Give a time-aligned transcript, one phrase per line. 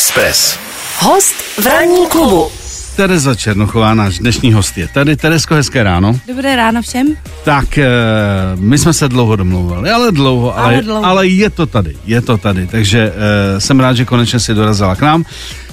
[0.00, 0.58] Express.
[0.98, 2.48] Host v ranní klubu.
[2.96, 5.16] Tereza Černochová, náš dnešní host je tady.
[5.16, 6.20] Teresko, hezké ráno.
[6.28, 7.16] Dobré ráno všem.
[7.44, 7.86] Tak, eh,
[8.56, 11.04] my jsme se dlouho domlouvali, ale dlouho, ale, Ale dlouho.
[11.06, 13.12] ale je to tady, je to tady, takže
[13.56, 15.24] eh, jsem rád, že konečně si dorazila k nám.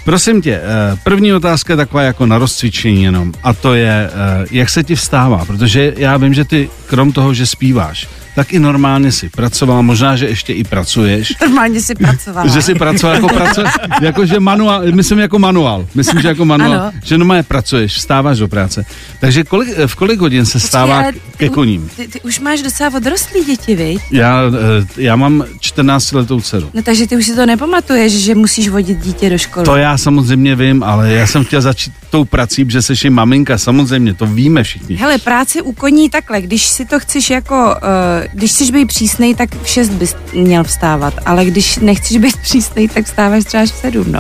[0.08, 4.46] Prosím tě, eh, první otázka je taková jako na rozcvičení jenom a to je, eh,
[4.52, 8.08] jak se ti vstává, protože já vím, že ty krom toho, že zpíváš,
[8.38, 11.34] tak i normálně si pracovala, možná, že ještě i pracuješ.
[11.42, 12.48] Normálně si pracovala.
[12.48, 13.68] Že si pracoval jako pracuje,
[14.02, 16.92] jako že manuál, myslím jako manuál, myslím, že jako manuál, Ano.
[17.04, 18.86] že normálně pracuješ, vstáváš do práce.
[19.20, 21.90] Takže kolik, v kolik hodin se stává ty ke koním?
[21.96, 24.00] Ty, ty už máš docela odrostlý děti, viď?
[24.12, 26.70] Já, eh, já mám 14 letou dceru.
[26.74, 29.66] No takže ty už si to nepamatuješ, že musíš vodit dítě do školy.
[29.66, 33.58] To já samozřejmě vím, ale já jsem chtěl začít tou prací, protože jsi i maminka,
[33.58, 34.96] samozřejmě, to víme všichni.
[34.96, 39.36] Hele, práce u koní takhle, když si to chceš jako, uh, když chceš být přísnej,
[39.36, 43.72] tak v 6 bys měl vstávat, ale když nechceš být přísnej, tak vstáváš třeba až
[43.72, 44.20] v 7, no.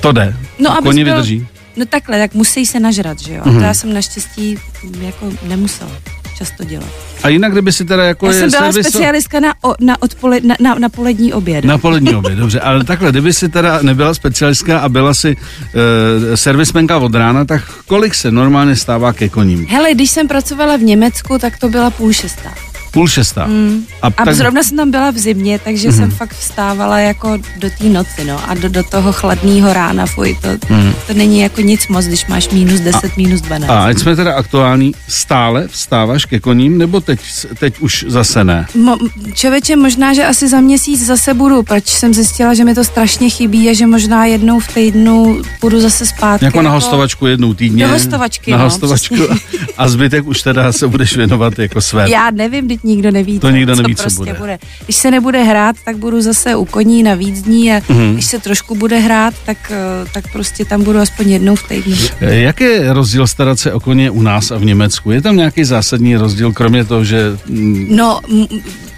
[0.00, 0.36] To jde.
[0.58, 1.46] No, Koni byl- vydrží.
[1.76, 3.42] No takhle, tak musí se nažrat, že jo?
[3.44, 4.58] A to já jsem naštěstí
[5.00, 5.92] jako nemusela
[6.38, 7.05] často dělat.
[7.22, 10.40] A jinak, kdyby si teda jako Já jsem byla serviso- specialistka na, o, na, odpole,
[10.42, 11.64] na, na, na polední oběd.
[11.64, 16.34] Na polední oběd, dobře, ale takhle, kdyby si teda nebyla specialistka a byla si uh,
[16.34, 19.66] servismenka od rána, tak kolik se normálně stává ke koním?
[19.66, 22.54] Hele, když jsem pracovala v Německu, tak to byla půl šestá.
[22.96, 23.46] Půl šestá.
[23.46, 23.84] Mm.
[24.02, 24.34] A tak...
[24.34, 25.96] zrovna jsem tam byla v zimě, takže mm.
[25.96, 28.50] jsem fakt vstávala jako do té noci, no.
[28.50, 30.92] A do, do toho chladného rána, fuj, to, mm.
[31.06, 33.70] to není jako nic moc, když máš minus 10, a, minus 12.
[33.70, 37.20] A ať jsme teda aktuální, stále vstáváš ke koním, nebo teď,
[37.58, 38.66] teď už zase ne?
[38.74, 38.96] Mo,
[39.34, 43.30] člověče, možná, že asi za měsíc zase budu, proč jsem zjistila, že mi to strašně
[43.30, 46.44] chybí a že možná jednou v týdnu půjdu zase zpátky.
[46.44, 47.86] Jako na hostovačku jednou týdně.
[47.86, 49.66] Do hostovačky, Na no, hostovačku přesně.
[49.78, 52.10] a zbytek už teda se budeš věnovat jako své.
[52.10, 54.34] Já nevím, teď nikdo neví, To nikdo neví, co prostě bude.
[54.34, 54.58] bude.
[54.84, 58.00] Když se nebude hrát, tak budu zase u koní na víc dní a Mhm.
[58.02, 58.12] mm.
[58.12, 61.96] když se trošku bude hrát, tak, eh, tak prostě tam budu aspoň jednou v týdnu.
[62.20, 65.10] Eh, Jaký je rozdíl starat se o koně u nás a v Německu?
[65.10, 68.46] Je tam nějaký zásadní rozdíl, kromě toho, že mm, No, m,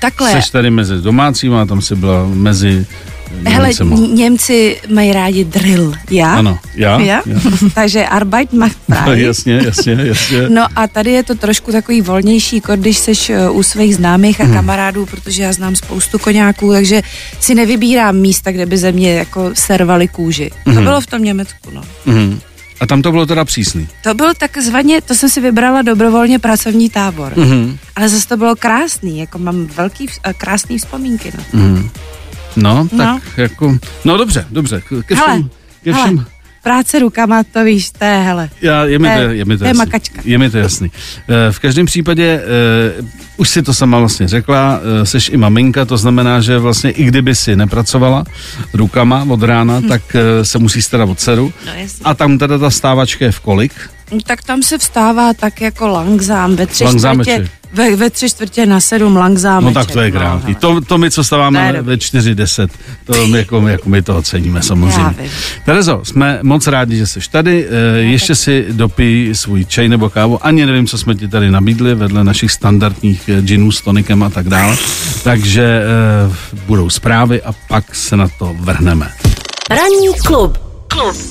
[0.01, 0.33] takhle.
[0.33, 2.87] seš tady mezi domácíma, tam si byla mezi
[3.45, 3.71] Hele,
[4.15, 6.35] Němci mají rádi drill, já?
[6.35, 7.01] Ano, já?
[7.01, 7.23] Já?
[7.75, 9.23] Takže Arbeit macht No, frei.
[9.23, 10.49] jasně, jasně, jasně.
[10.49, 14.45] No a tady je to trošku takový volnější, když seš eh, u svých známých a
[14.45, 14.55] Mhm.
[14.55, 17.03] kamarádů, protože já znám spoustu koňáků, takže
[17.41, 20.51] si nevybírám místa, kde by ze mě jako servali kůži.
[20.67, 20.77] Mhm.
[20.77, 21.83] To bylo v tom Německu, no.
[22.07, 22.41] Mhm.
[22.81, 23.89] A tam to bylo teda přísný.
[24.03, 27.33] To byl takzvaně, to jsem si vybrala dobrovolně pracovní tábor.
[27.37, 27.79] Mhm.
[27.97, 31.45] Ale zase to bylo krásný, jako mám velký, eh, krásný vzpomínky, no.
[31.61, 31.91] Mhm.
[32.57, 33.21] No, tak No.
[33.37, 35.51] jako, no dobře, dobře, ke Hele, všem,
[35.85, 36.25] ke všem, hele,
[36.63, 38.51] práce rukama, to víš, to je, hele.
[38.63, 39.79] Já, je, mi to, je- je mi to, to je jasný.
[39.79, 40.21] makačka.
[40.25, 40.91] Je mi to jasný.
[41.29, 43.05] Eh, V každém případě, eh,
[43.37, 47.05] už si to sama vlastně řekla, eh, seš i maminka, to znamená, že vlastně i
[47.05, 48.25] kdyby si nepracovala
[48.75, 51.53] rukama od rána, tak eh, se musí starat o dceru.
[51.67, 51.73] No.
[52.05, 53.73] A tam teda ta stávačka je v kolik?
[54.13, 57.35] No, Tak tam se vstává tak jako langzám, ve tři Langzámeček.
[57.35, 59.75] čtvrtě, ve, ve tři čtvrtě na sedm langzámeček.
[59.75, 60.47] No tak to je krásný.
[60.47, 60.61] hele.
[60.61, 61.23] To, to my, co
[61.73, 61.87] dobrý.
[61.87, 62.69] ve 4.10,
[63.05, 65.31] to my, jako, jako my to oceníme samozřejmě.
[65.65, 67.67] Terezo, jsme moc rádi, že jsi tady.
[67.71, 70.47] E, ještě si dopij svůj čaj nebo kávu.
[70.47, 74.31] Ani nevím, co jsme ti tady nabídli, vedle našich standardních eh, ginů s tonikem a
[74.31, 74.77] tak dále.
[75.25, 75.83] Takže e,
[76.67, 79.11] budou zprávy a pak se na to vrhneme.
[79.71, 80.68] Ranní klub.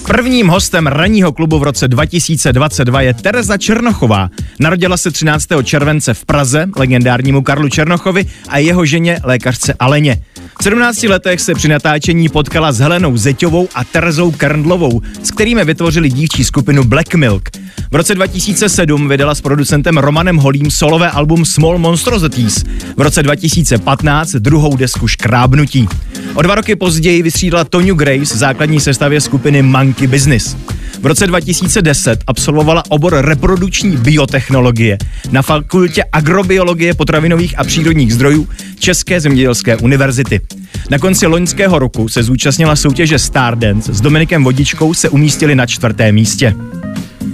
[0.06, 4.30] Prvním hostem ranního klubu v roce 2022 je Tereza Černochová.
[4.60, 5.48] Narodila se 13.
[5.64, 10.22] července v Praze legendárnímu Karlu Černochovi a jeho ženě lékařce Aleně.
[10.60, 15.66] V 17 letech se při natáčení potkala s Helenou Zeťovou a Terezou Kerndlovou, s kterými
[15.66, 17.50] vytvořili dívčí skupinu Black Milk.
[17.92, 22.64] V roce 2007 vydala s producentem Romanem Holím solové album Small Monstrosities.
[22.98, 25.88] V roce 2015 druhou desku Škrábnutí.
[26.34, 30.56] O dva roky později vystřídala Toniu Grace v základní sestavě skupiny Monkey Business.
[31.02, 34.98] V roce 2010 absolvovala obor reprodukční biotechnologie
[35.32, 40.42] na fakultě agrobiologie potravinových a přírodních zdrojů České zemědělské univerzity.
[40.90, 46.16] Na konci loňského roku se zúčastnila soutěže Stardance s Dominikem Vodičkou se umístili na čtvrtém
[46.16, 46.56] místě.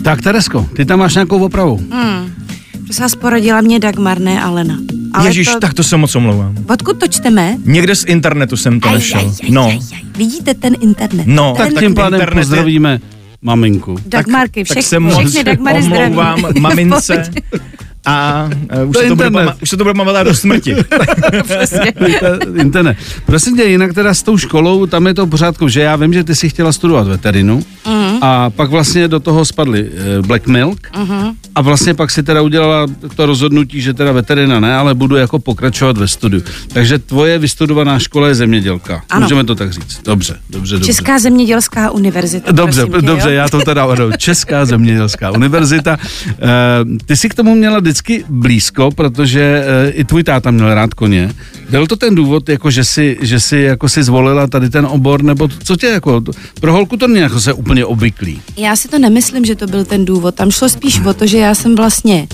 [0.04, 1.80] Tak Teresko, ty tam máš nějakou opravu?
[1.80, 2.53] Prosím
[3.00, 4.78] vás, porodila mě Dagmar, ne Alena.
[5.14, 6.56] Ale Ježíš, to, tak to se moc omlouvám.
[6.70, 7.58] Odkud to čteme?
[7.66, 9.36] Někde z internetu jsem to našel.
[9.50, 9.80] No,
[10.18, 11.24] Vidíte ten internet?
[11.28, 11.54] No.
[11.58, 13.00] ten, Tak tak tím pádem internet je- pozdravíme
[13.42, 13.96] maminku.
[14.06, 16.04] Dagmarky, tak všech, se moc všechny Dagmary zdraví.
[16.04, 17.32] omlouvám mamince
[18.06, 18.50] a
[18.84, 20.76] uh, už, To se to bude pama- už se to bude pamatovat do smrti.
[22.62, 22.98] Internet.
[23.26, 26.24] Prosím tě, jinak teda s tou školou, tam je to pořádku, že já vím, že
[26.24, 28.18] ty si chtěla studovat veterinu, Mhm.
[28.22, 29.90] A pak vlastně do toho spadly
[30.20, 31.32] eh, Black Milk Mhm.
[31.56, 35.40] a vlastně pak si teda udělala to rozhodnutí, že teda veterina ne, ale budu jako
[35.40, 36.44] pokračovat ve studiu.
[36.74, 39.02] Takže tvoje vystudovaná škola je zemědělka.
[39.10, 39.22] Ano.
[39.22, 40.02] Můžeme to tak říct.
[40.06, 40.88] Dobře, dobře, dobře.
[40.94, 42.52] Česká zemědělská univerzita.
[42.52, 43.36] Dobře, tě, dobře, jo?
[43.36, 43.88] já to teda.
[44.18, 45.98] Česká zemědělská univerzita.
[46.30, 46.36] Eh,
[47.06, 51.34] Ty jsi k tomu měla vždycky blízko, protože eh, i tvůj táta měl rád koně.
[51.70, 55.24] Byl to ten důvod, jako že si, že si jako si zvolila tady ten obor,
[55.24, 56.22] nebo co tě jako,
[56.60, 58.42] pro holku to není jako se úplně obvyklý.
[58.58, 60.36] Já si to nemyslím, že to byl ten důvod.
[60.36, 62.28] Tam šlo spíš o to, že já jsem vlastně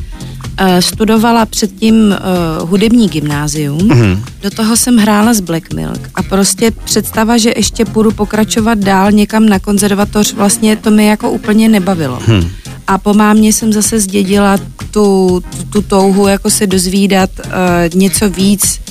[0.79, 4.19] studovala předtím uh, hudební gymnázium, mm-hmm.
[4.41, 9.11] do toho jsem hrála z Black Milk a prostě představa, že ještě půjdu pokračovat dál
[9.11, 12.19] někam na konzervatoř, vlastně to mi jako úplně nebavilo.
[12.25, 12.49] Hmm.
[12.87, 18.29] A po mámě jsem zase zdědila tu, tu, tu touhu jako se dozvídat uh, něco
[18.29, 18.81] víc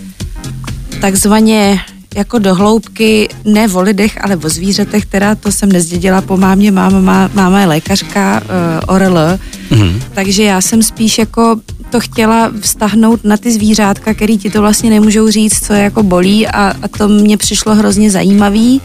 [1.01, 1.81] takzvaně
[2.17, 6.73] jako do hloubky, ne o lidech, ale o zvířatech, teda to jsem nezdědila po mámě,
[6.73, 9.39] máma, má, máma je lékařka uh, ORL,
[9.71, 10.03] mm-hmm.
[10.15, 11.61] takže já jsem spíš jako
[11.91, 16.03] to chtěla vztahnout na ty zvířátka, který ti to vlastně nemůžou říct, co je jako
[16.03, 18.81] bolí a, a to mě přišlo hrozně zajímavý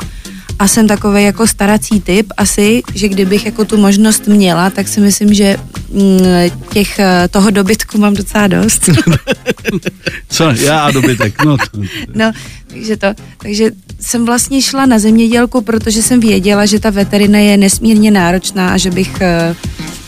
[0.59, 4.99] a jsem takový jako starací typ asi, že kdybych jako tu možnost měla, tak si
[4.99, 5.57] myslím, že
[5.89, 6.19] mm,
[6.73, 8.89] těch, eh, toho dobytku mám docela dost.
[10.29, 11.57] Co, já a dobytek, no.
[12.15, 12.31] No,
[12.67, 13.07] takže to,
[13.37, 18.69] takže jsem vlastně šla na zemědělku, protože jsem věděla, že ta veterina je nesmírně náročná
[18.69, 19.55] a že bych eh,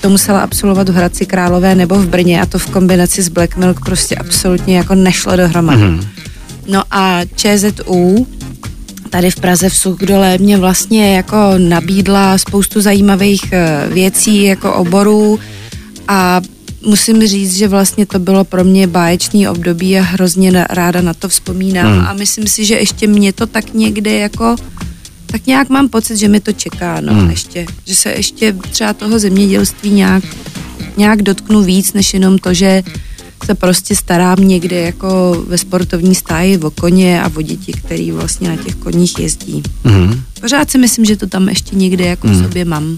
[0.01, 3.57] to musela absolvovat v Hradci Králové nebo v Brně a to v kombinaci s Black
[3.57, 5.81] Milk prostě absolutně jako nešlo dohromady.
[5.81, 6.07] Mm-hmm.
[6.67, 8.27] No a ČZU
[9.15, 15.39] tady v Praze v Suchdole mě vlastně jako nabídla spoustu zajímavých eh, věcí jako oborů
[16.07, 16.41] a
[16.85, 21.29] musím říct, že vlastně to bylo pro mě báječný období a hrozně ráda na to
[21.29, 22.07] vzpomínám hmm.
[22.07, 24.55] a myslím si, že ještě mě to tak někde jako
[25.25, 27.29] tak nějak mám pocit, že mi to čeká, no, hmm.
[27.29, 30.23] ještě, že se ještě třeba toho zemědělství nějak,
[30.97, 32.83] nějak dotknu víc, než jenom to, že
[33.45, 38.49] se prostě starám někde jako ve sportovní stáji o koně a o děti, který vlastně
[38.49, 39.63] na těch koních jezdí.
[39.83, 40.21] Mhm.
[40.45, 42.95] Pořád si myslím, že to tam ještě někde jako v sobě mám.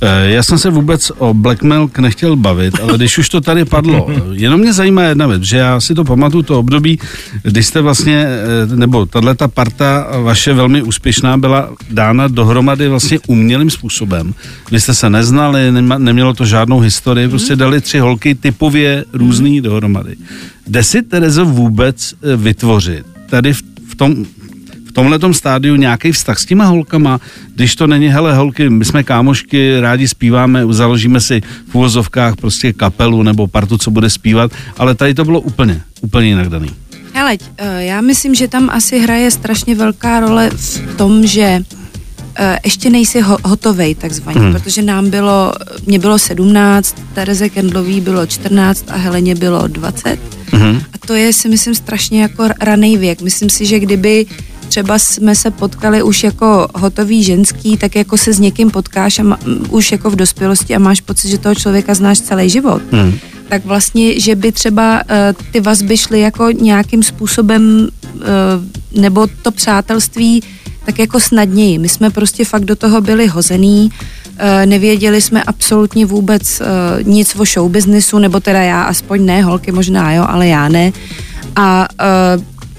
[0.00, 3.64] Eh, Já jsem se vůbec o Black Milk nechtěl bavit, ale když už to tady
[3.64, 6.98] padlo, jenom mě zajímá jedna věc, že já si to pamatuju, to období,
[7.42, 8.26] kdy jste vlastně,
[8.72, 14.34] eh, nebo tahle ta parta vaše velmi úspěšná byla dána dohromady vlastně umělým způsobem.
[14.70, 19.60] Vy jste se neznali, nema- nemělo to žádnou historii, prostě dali tři holky typově různý
[19.60, 20.16] dohromady.
[20.66, 24.26] Jde si, Terezo, vůbec eh, vytvořit tady v, v tom
[24.92, 27.20] v tomhle stádiu nějaký vztah s těma holkama,
[27.54, 32.72] když to není, hele holky, my jsme kámošky, rádi zpíváme, založíme si v uvozovkách prostě
[32.72, 36.70] kapelu nebo partu, co bude zpívat, ale tady to bylo úplně, úplně jinak daný.
[37.12, 41.60] Hele, eh, já myslím, že tam asi hraje strašně velká role v tom, že
[42.36, 44.52] eh, ještě nejsi ho, hotovej takzvaně, hmm.
[44.52, 45.52] protože nám bylo,
[45.86, 50.18] mě bylo 17, Tereze Kendlový bylo 14 a Heleně bylo 20.
[50.52, 50.82] Mhm.
[50.92, 53.22] A to je si myslím strašně jako raný věk.
[53.22, 54.26] Myslím si, že kdyby
[54.72, 59.22] třeba jsme se potkali už jako hotový ženský, tak jako se s někým potkáš a
[59.22, 62.82] ma, m, už jako v dospělosti a máš pocit, že toho člověka znáš celý život.
[62.92, 63.12] Hmm.
[63.48, 69.50] Tak vlastně, že by třeba uh, ty vazby šly jako nějakým způsobem uh, nebo to
[69.52, 70.42] přátelství
[70.84, 71.78] tak jako snadněji.
[71.78, 76.62] My jsme prostě fakt do toho byli hozený, uh, nevěděli jsme absolutně vůbec
[77.02, 80.92] nic o showbiznisu, nebo teda já aspoň ne, holky možná jo, ale já ne.
[81.56, 81.88] A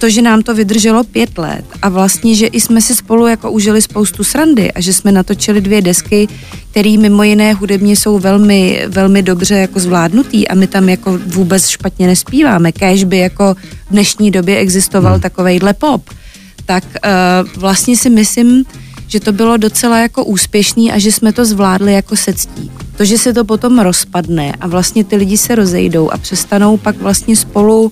[0.04, 3.52] to, že nám to vydrželo pět let a vlastně, že i jsme si spolu jako
[3.52, 6.28] užili spoustu srandy a že jsme natočili dvě desky,
[6.72, 11.68] které mimo jiné hudebně jsou velmi, velmi dobře jako zvládnutý a my tam jako vůbec
[11.68, 12.72] špatně nespíváme.
[12.72, 13.56] Kéž by jako
[13.88, 15.22] v dnešní době existoval hmm.
[15.22, 16.10] takovejhle pop.
[16.66, 18.66] Tak uh, vlastně si myslím,
[19.08, 22.72] že to bylo docela jako úspěšný a že jsme to zvládli jako se ctí.
[22.98, 26.98] To, že se to potom rozpadne a vlastně ty lidi se rozejdou a přestanou pak
[26.98, 27.92] vlastně spolu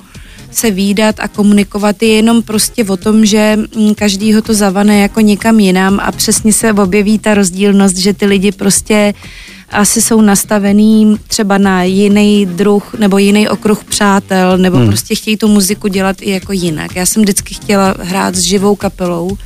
[0.52, 5.20] se výdat a komunikovat je jenom prostě o tom, že mm, každýho to zavane jako
[5.22, 9.14] někam jinam a přesně se objeví ta rozdílnost, že ty lidi prostě
[9.72, 14.88] asi jsou nastavený třeba na jiný druh nebo jiný okruh přátel, nebo hmm.
[14.88, 16.96] prostě chtějí tu muziku dělat i jako jinak.
[16.96, 19.38] Já jsem vždycky chtěla hrát s živou kapelou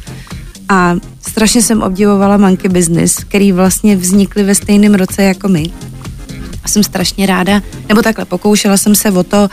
[0.69, 0.95] a
[1.27, 5.63] strašně jsem obdivovala Monkey Business, který vlastně vznikly ve stejném roce jako my.
[6.63, 9.49] A jsem strašně ráda, nebo takhle, pokoušela jsem se o to,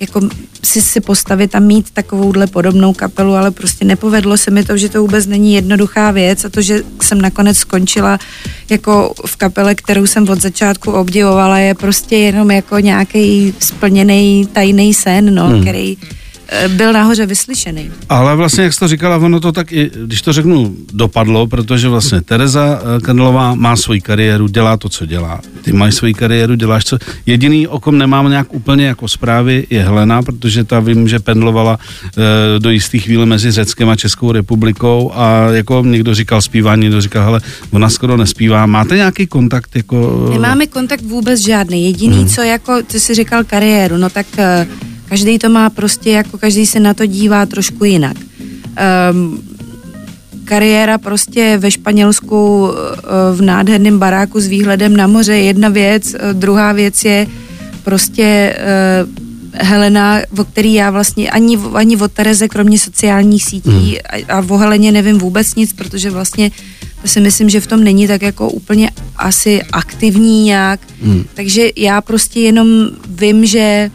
[0.00, 0.20] jako
[0.62, 4.88] si, si postavit a mít takovouhle podobnou kapelu, ale prostě nepovedlo se mi to, že
[4.88, 8.18] to vůbec není jednoduchá věc a to, že jsem nakonec skončila
[8.70, 14.94] jako v kapele, kterou jsem od začátku obdivovala, je prostě jenom jako nějaký splněný tajný
[14.94, 15.62] sen, no, hmm.
[15.62, 15.96] který
[16.68, 17.90] byl nahoře vyslyšený.
[18.08, 21.88] Ale vlastně, jak jsi to říkala, ono to tak i, když to řeknu, dopadlo, protože
[21.88, 25.40] vlastně Tereza eh, Kandelová má svoji kariéru, dělá to, co dělá.
[25.62, 26.98] Ty máš svoji kariéru, děláš co.
[27.26, 31.78] Jediný, o kom nemám nějak úplně jako zprávy, je Helena, protože ta vím, že pendlovala
[31.78, 37.00] e, do jistých chvíle mezi Řeckem a Českou republikou a jako někdo říkal zpívá, někdo
[37.00, 38.66] říkal, hele, ona skoro nespívá.
[38.66, 39.76] Máte nějaký kontakt?
[39.76, 40.28] Jako...
[40.32, 41.84] Nemáme kontakt vůbec žádný.
[41.84, 42.28] Jediný, hmm.
[42.28, 46.66] co jako, ty jsi říkal kariéru, no tak uh, každý to má prostě, jako každý
[46.66, 48.16] se na to dívá trošku jinak.
[49.12, 49.42] Um,
[50.44, 52.68] kariéra prostě ve Španělsku
[53.34, 57.26] v nádherném baráku s výhledem na moře je jedna věc, druhá věc je
[57.84, 58.56] prostě
[59.52, 64.24] Helena, o který já vlastně ani, ani o Tereze, kromě sociálních sítí hmm.
[64.28, 66.50] a, a o Heleně nevím vůbec nic, protože vlastně
[67.04, 70.80] si myslím, že v tom není tak jako úplně asi aktivní nějak.
[71.02, 71.24] Hmm.
[71.34, 72.68] Takže já prostě jenom
[73.08, 73.90] vím, že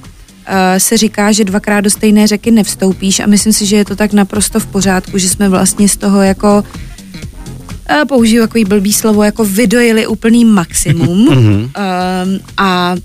[0.78, 4.14] se říká, že dvakrát do stejné řeky nevstoupíš a myslím si, že je to tak
[4.14, 6.64] naprosto v pořádku, že jsme vlastně z toho jako
[7.90, 11.36] uh, použiju takový blbý slovo, jako vydojili úplný maximum uh,
[12.58, 12.96] a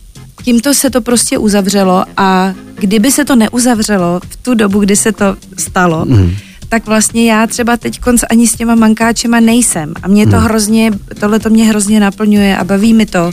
[0.44, 5.12] tímto se to prostě uzavřelo a kdyby se to neuzavřelo v tu dobu, kdy se
[5.12, 6.36] to stalo, mm.
[6.68, 10.42] tak vlastně já třeba teď konc ani s těma mankáčema nejsem a mě to mm.
[10.42, 10.90] hrozně,
[11.20, 13.30] tohle to mě hrozně naplňuje a baví mi to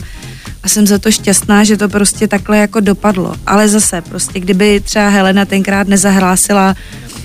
[0.64, 3.36] a jsem za to šťastná, že to prostě takhle jako dopadlo.
[3.48, 6.76] Ale zase prostě, kdyby třeba Helena tenkrát nezahlásila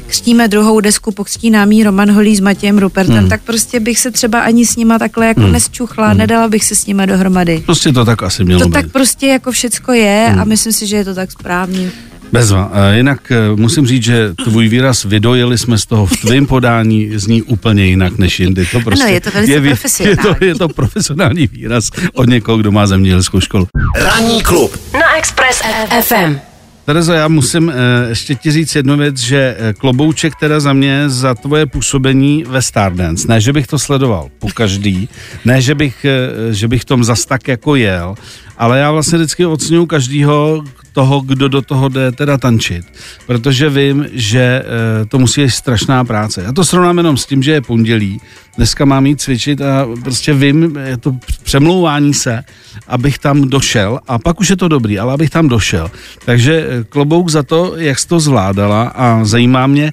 [0.07, 3.29] křtíme druhou desku, pokřtí nám Roman Holý s Matějem Rupertem, hmm.
[3.29, 5.53] tak prostě bych se třeba ani s nima takhle jako hmm.
[5.53, 6.19] nesčuchla, hmm.
[6.19, 7.63] nedala bych se s nima dohromady.
[7.67, 8.73] Prostě to tak asi mělo To být.
[8.73, 10.41] tak prostě jako všecko je hmm.
[10.41, 11.91] a myslím si, že je to tak správně.
[12.33, 12.71] Bezva.
[12.95, 17.43] Jinak eh, musím říct, že tvůj výraz vydojili jsme z toho v tvém podání zní
[17.43, 18.67] úplně jinak než jindy.
[18.67, 20.11] To prostě ano, je to velice je, profesionální.
[20.11, 23.67] Je to, je to profesionální výraz od někoho, kdo má zemědělskou školu.
[23.97, 25.63] Ranní klub na Express
[26.03, 26.39] FM.
[26.85, 27.75] Terezo, já musím uh,
[28.09, 33.29] ještě ti říct jednu věc, že klobouček teda za mě, za tvoje působení ve Stardance.
[33.29, 35.09] Ne, že bych to sledoval po každý,
[35.45, 36.07] ne, že bych,
[36.47, 38.15] uh, že bych tom zas tak jako jel,
[38.59, 40.65] ale já vlastně vždycky oceňuji každýho
[40.99, 42.83] toho, kdo do toho jde teda tančit,
[43.27, 44.63] protože vím, že
[45.09, 46.43] to musí být strašná práce.
[46.43, 48.21] Já to srovnám jenom s tím, že je pondělí,
[48.57, 52.43] dneska mám jít cvičit a prostě vím, je to přemlouvání se,
[52.89, 55.91] abych tam došel a pak už je to dobrý, ale abych tam došel.
[56.25, 59.93] Takže klobouk za to, jak jsi to zvládala a zajímá mě,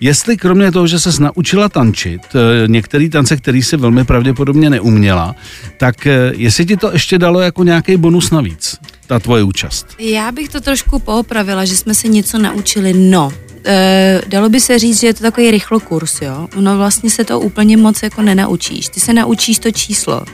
[0.00, 2.20] Jestli kromě toho, že se naučila tančit,
[2.66, 5.34] některý tance, který si velmi pravděpodobně neuměla,
[5.76, 9.86] tak jestli ti to ještě dalo jako nějaký bonus navíc, ta tvoje účast?
[9.98, 12.92] Já bych to trošku poopravila, že jsme se něco naučili.
[12.92, 13.32] No,
[13.66, 16.48] e, dalo by se říct, že je to takový rychlokurs, jo.
[16.56, 18.88] Ono vlastně se to úplně moc jako nenaučíš.
[18.88, 20.24] Ty se naučíš to číslo,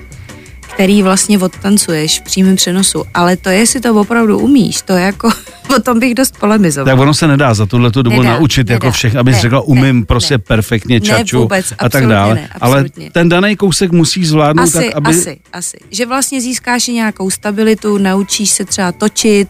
[0.75, 3.05] který vlastně odtancuješ v přímém přenosu.
[3.15, 5.31] Ale to, jestli to opravdu umíš, to jako,
[5.77, 6.87] o tom bych dost polemizoval.
[6.87, 9.61] Tak ono se nedá za tuhle dobu nedá, naučit nedá, jako všech, abys ne, řekla,
[9.61, 12.35] umím ne, prostě ne, perfektně čaču ne, vůbec, a tak dále.
[12.35, 15.11] Ne, Ale ten daný kousek musíš zvládnout asi, tak, aby...
[15.11, 15.77] Asi, asi.
[15.91, 19.49] Že vlastně získáš nějakou stabilitu, naučíš se třeba točit,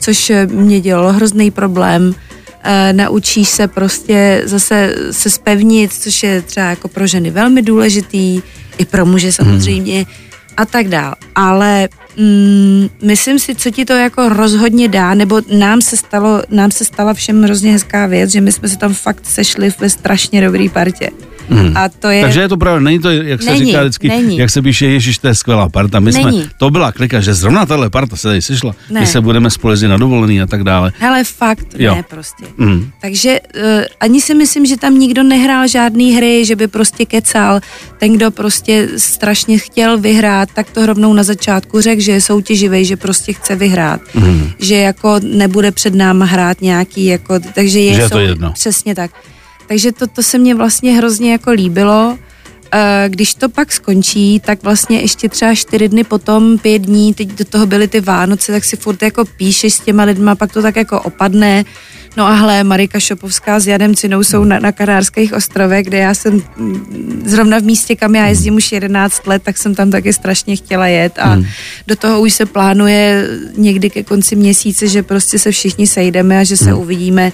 [0.00, 2.14] což mě dělalo hrozný problém.
[2.62, 8.42] E, naučíš se prostě zase se spevnit, což je třeba jako pro ženy velmi důležitý,
[8.78, 9.96] i pro muže samozřejmě.
[9.96, 11.14] Hmm a tak dál.
[11.34, 11.88] Ale
[12.18, 16.84] mm, myslím si, co ti to jako rozhodně dá, nebo nám se stalo, nám se
[16.84, 20.68] stala všem hrozně hezká věc, že my jsme se tam fakt sešli ve strašně dobrý
[20.68, 21.10] partě.
[21.50, 21.76] Hmm.
[21.76, 22.22] A to je...
[22.22, 24.38] Takže je to pravda, není to, jak se není, říká vždycky, není.
[24.38, 26.00] jak se píše, Ježíš, to je skvělá parta.
[26.00, 26.42] My není.
[26.42, 29.00] jsme, to byla klika, že zrovna tahle parta se tady sešla, ne.
[29.00, 30.92] my se budeme spolezit na dovolený a tak dále.
[30.98, 31.94] Hele, fakt jo.
[31.94, 32.44] ne prostě.
[32.58, 32.90] Hmm.
[33.00, 33.62] Takže uh,
[34.00, 37.60] ani si myslím, že tam nikdo nehrál žádný hry, že by prostě kecal.
[37.98, 42.84] Ten, kdo prostě strašně chtěl vyhrát, tak to rovnou na začátku řekl, že je soutěživý,
[42.84, 44.00] že prostě chce vyhrát.
[44.14, 44.50] Hmm.
[44.58, 48.52] Že jako nebude před náma hrát nějaký, jako, takže je, že je to sou, jedno.
[48.52, 49.10] Přesně tak.
[49.68, 52.18] Takže to, to se mně vlastně hrozně jako líbilo.
[53.08, 57.44] Když to pak skončí, tak vlastně ještě třeba čtyři dny potom, pět dní, teď do
[57.44, 60.76] toho byly ty Vánoce, tak si furt jako píšeš s těma lidma, pak to tak
[60.76, 61.64] jako opadne.
[62.18, 66.14] No a hle, Marika Šopovská s Janem Cinou jsou na, na Kanárských ostrovech, kde já
[66.14, 70.12] jsem mm, zrovna v místě, kam já jezdím už 11 let, tak jsem tam taky
[70.12, 71.46] strašně chtěla jet a hmm.
[71.86, 76.44] do toho už se plánuje někdy ke konci měsíce, že prostě se všichni sejdeme a
[76.44, 76.78] že se hmm.
[76.78, 77.32] uvidíme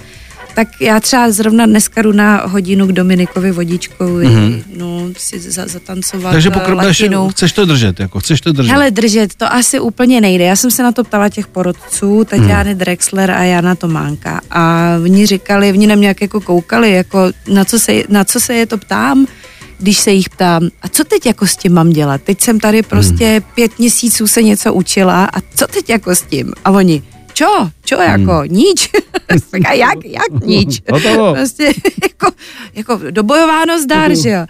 [0.55, 4.63] tak já třeba zrovna dneska jdu na hodinu k Dominikovi Vodičkovi, mm-hmm.
[4.77, 6.79] no, si za, zatancovat Takže pokud
[7.31, 8.71] chceš to držet, jako chceš to držet.
[8.71, 10.43] Hele, držet, to asi úplně nejde.
[10.43, 12.79] Já jsem se na to ptala těch porodců, Tatiany mm.
[12.79, 17.65] Drexler a Jana Tománka a oni říkali, oni na mě jak jako koukali, jako na
[17.65, 19.25] co se, na co se je to ptám,
[19.77, 22.21] když se jich ptám, a co teď jako s tím mám dělat?
[22.21, 23.45] Teď jsem tady prostě mm.
[23.55, 26.53] pět měsíců se něco učila a co teď jako s tím?
[26.65, 27.03] A oni,
[27.35, 28.47] čo, čo jako, hmm.
[28.47, 28.89] nič.
[29.67, 30.81] a jak, jak nič.
[31.33, 31.73] prostě
[32.03, 32.31] jako,
[32.75, 34.45] jako dobojováno zdár, že jo.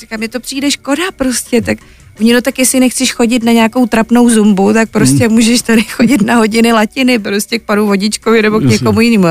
[0.00, 1.78] Říkám, mě to přijde škoda prostě, tak
[2.20, 5.34] Oni no tak jestli nechceš chodit na nějakou trapnou zumbu, tak prostě hmm.
[5.34, 9.26] můžeš tady chodit na hodiny latiny, prostě k panu Vodičkovi nebo k někomu jinému.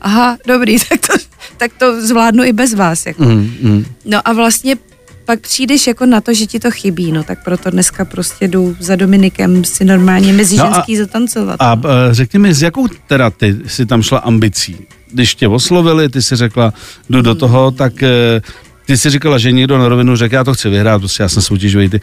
[0.00, 1.12] Aha, dobrý, tak to,
[1.56, 3.06] tak to zvládnu i bez vás.
[3.06, 3.24] Jako.
[3.24, 3.84] Hmm, hmm.
[4.04, 4.76] No a vlastně
[5.24, 8.76] pak přijdeš jako na to, že ti to chybí, no tak proto dneska prostě jdu
[8.80, 11.56] za Dominikem si normálně mezi no ženský a, zatancovat.
[11.58, 11.90] A no.
[11.90, 14.76] a řekni mi, s jakou teda ty si tam šla ambicí?
[15.12, 16.72] Když tě oslovili, ty si řekla,
[17.10, 18.40] jdu do toho, tak eh,
[18.86, 21.42] ty si říkala, že někdo na rovinu řekl, já to chci vyhrát, prostě já jsem
[21.42, 21.88] soutěžový.
[21.88, 22.00] Ty.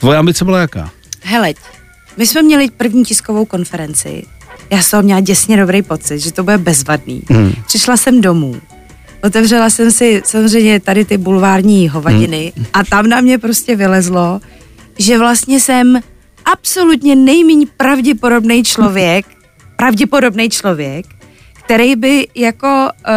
[0.00, 0.90] Tvoje ambice byla jaká?
[1.22, 1.54] Hele,
[2.16, 4.22] my jsme měli první tiskovou konferenci.
[4.70, 7.22] Já jsem měla děsně dobrý pocit, že to bude bezvadný.
[7.30, 7.52] Hmm.
[7.66, 8.60] Přišla jsem domů,
[9.22, 12.66] otevřela jsem si samozřejmě tady ty bulvární hovadiny hmm.
[12.72, 14.40] a tam na mě prostě vylezlo,
[14.98, 16.00] že vlastně jsem
[16.44, 19.26] absolutně nejméně pravděpodobný člověk,
[19.76, 21.06] pravděpodobný člověk,
[21.64, 23.12] který by jako uh,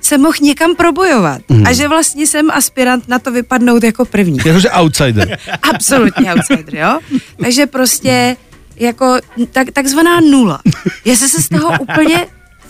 [0.00, 1.42] se mohl někam probojovat.
[1.48, 1.66] Mm.
[1.66, 4.38] A že vlastně jsem aspirant na to vypadnout jako první.
[4.46, 5.38] Jakože outsider.
[5.62, 6.98] Absolutně outsider, jo.
[7.42, 8.36] Takže prostě
[8.76, 9.18] jako
[9.52, 10.60] tak, takzvaná nula.
[11.04, 12.26] Jestli se z toho úplně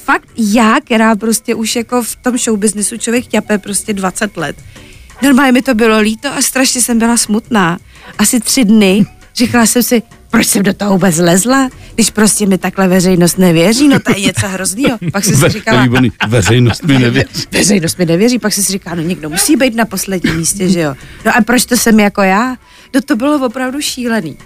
[0.06, 4.56] fakt já, která prostě už jako v tom showbiznisu člověk ťape prostě 20 let.
[5.22, 7.78] Normálně mi to bylo líto a strašně jsem byla smutná.
[8.18, 12.58] Asi tři dny říkala jsem si, proč jsem do toho vůbec lezla, když prostě mi
[12.58, 14.98] takhle veřejnost nevěří, no to je něco hroznýho.
[15.12, 15.82] Pak si si říkala...
[15.82, 16.12] Výborný.
[16.28, 17.44] Veřejnost mi nevěří.
[17.52, 20.80] Veřejnost mi nevěří, pak si si říká, no někdo musí být na posledním místě, že
[20.80, 20.94] jo.
[21.24, 22.56] No a proč to jsem jako já?
[22.94, 24.36] No to bylo opravdu šílený.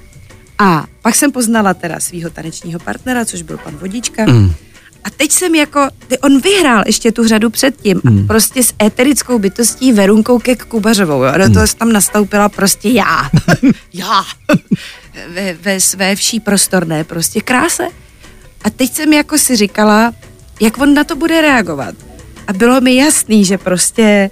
[0.59, 4.25] A pak jsem poznala teda svého tanečního partnera, což byl pan Vodička.
[4.27, 4.53] Mm.
[5.05, 5.89] A teď jsem jako,
[6.23, 8.27] on vyhrál ještě tu řadu předtím, mm.
[8.27, 11.33] prostě s éterickou bytostí Verunkou Kek Kubařovou, jo.
[11.37, 11.79] Do toho mm.
[11.79, 13.31] tam nastoupila prostě já.
[13.95, 14.25] já
[15.29, 17.89] ve, ve své vší prostorné prostě kráse.
[18.65, 20.13] A teď jsem jako si říkala,
[20.61, 21.95] jak on na to bude reagovat.
[22.47, 24.31] A bylo mi jasný, že prostě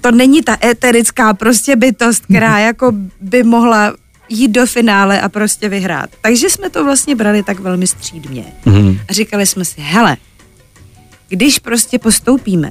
[0.00, 3.94] to není ta eterická prostě bytost, která jako by mohla
[4.28, 6.10] jít do finále a prostě vyhrát.
[6.20, 8.44] Takže jsme to vlastně brali tak velmi střídmě.
[8.64, 9.00] Mm-hmm.
[9.08, 10.16] A říkali jsme si, hele,
[11.28, 12.70] když prostě postoupíme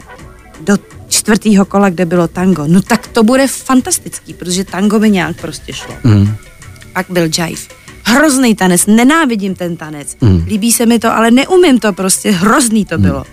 [0.61, 5.41] do čtvrtého kola, kde bylo tango, no tak to bude fantastický, protože tango by nějak
[5.41, 5.93] prostě šlo.
[6.03, 6.35] Mm
[6.97, 7.61] pak byl jive.
[8.03, 10.17] Hrozný tanec, nenávidím ten tanec.
[10.21, 10.45] Mm.
[10.47, 13.03] Líbí se mi to, ale neumím to prostě, hrozný to mm.
[13.03, 13.25] bylo.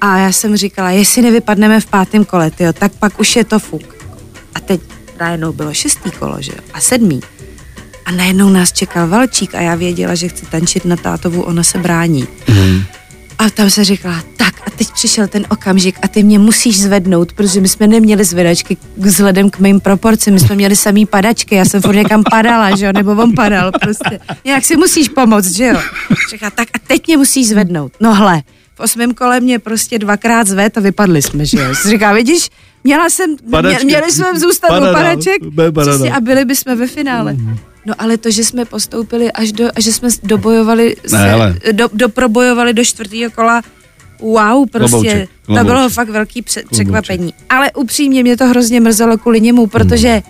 [0.00, 3.58] A já jsem říkala, jestli nevypadneme v pátém kole, tyjo, tak pak už je to
[3.58, 3.96] fuk.
[4.54, 4.80] A teď
[5.20, 7.20] najednou bylo šestý kolo, že jo, a sedmý.
[8.04, 11.78] A najednou nás čekal Valčík a já věděla, že chci tančit na tátovu, ona se
[11.78, 12.28] brání.
[12.48, 12.82] Mm.
[13.38, 17.32] A tam se říkala, tak a teď přišel ten okamžik a ty mě musíš zvednout,
[17.32, 21.64] protože my jsme neměli zvedačky vzhledem k mým proporcím, my jsme měli samý padačky, já
[21.64, 24.20] jsem furt někam padala, že jo, nebo on padal prostě.
[24.44, 25.80] Nějak si musíš pomoct, že jo.
[26.30, 27.92] Říká, tak a teď mě musíš zvednout.
[28.00, 28.42] No hle,
[28.74, 31.74] v osmém kole mě prostě dvakrát zved a vypadli jsme, že jo.
[31.88, 32.50] Říká, vidíš,
[32.84, 35.42] měla jsem, mě, měli jsme zůstat u padaček
[36.16, 37.32] a byli bychom ve finále.
[37.32, 37.58] Mm.
[37.86, 42.84] No ale to, že jsme postoupili až do, že jsme dobojovali, se, do, doprobojovali do
[42.84, 43.62] čtvrtého kola,
[44.20, 45.66] wow, prostě, klobouček, klobouček.
[45.66, 47.34] to bylo fakt velký pře- překvapení.
[47.48, 50.22] Ale upřímně mě to hrozně mrzelo kvůli němu, protože mm.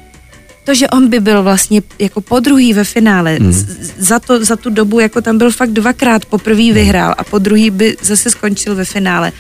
[0.65, 3.53] to, že on by byl vlastně jako po druhý ve finále, mm.
[3.53, 3.67] z,
[3.99, 6.75] za, to, za tu dobu, jako tam byl fakt dvakrát, poprvý mm.
[6.75, 9.33] vyhrál a po druhý by zase skončil ve finále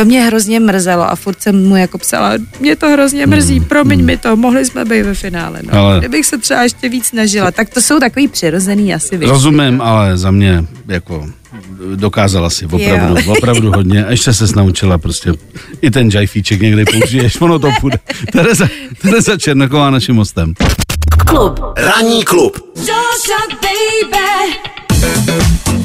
[0.00, 3.64] to mě hrozně mrzelo a furt jsem mu jako psala, mě to hrozně mrzí, mm,
[3.64, 4.06] promiň mm.
[4.06, 5.60] mi to, mohli jsme být ve finále.
[5.62, 5.78] No.
[5.78, 5.98] Ale...
[5.98, 9.32] Kdybych se třeba ještě víc snažila, tak to jsou takový přirozený asi věci.
[9.32, 11.26] Rozumím, ale za mě jako
[11.94, 13.32] dokázala si opravdu, jo.
[13.32, 14.04] opravdu hodně.
[14.04, 15.32] A ještě se naučila prostě
[15.82, 17.98] i ten jajfíček někdy použiješ, ono to půjde.
[18.32, 18.68] Tereza,
[19.02, 20.54] Tereza Černochová naším hostem.
[21.26, 21.60] Klub.
[21.76, 22.56] Ranní klub.
[23.62, 25.79] baby.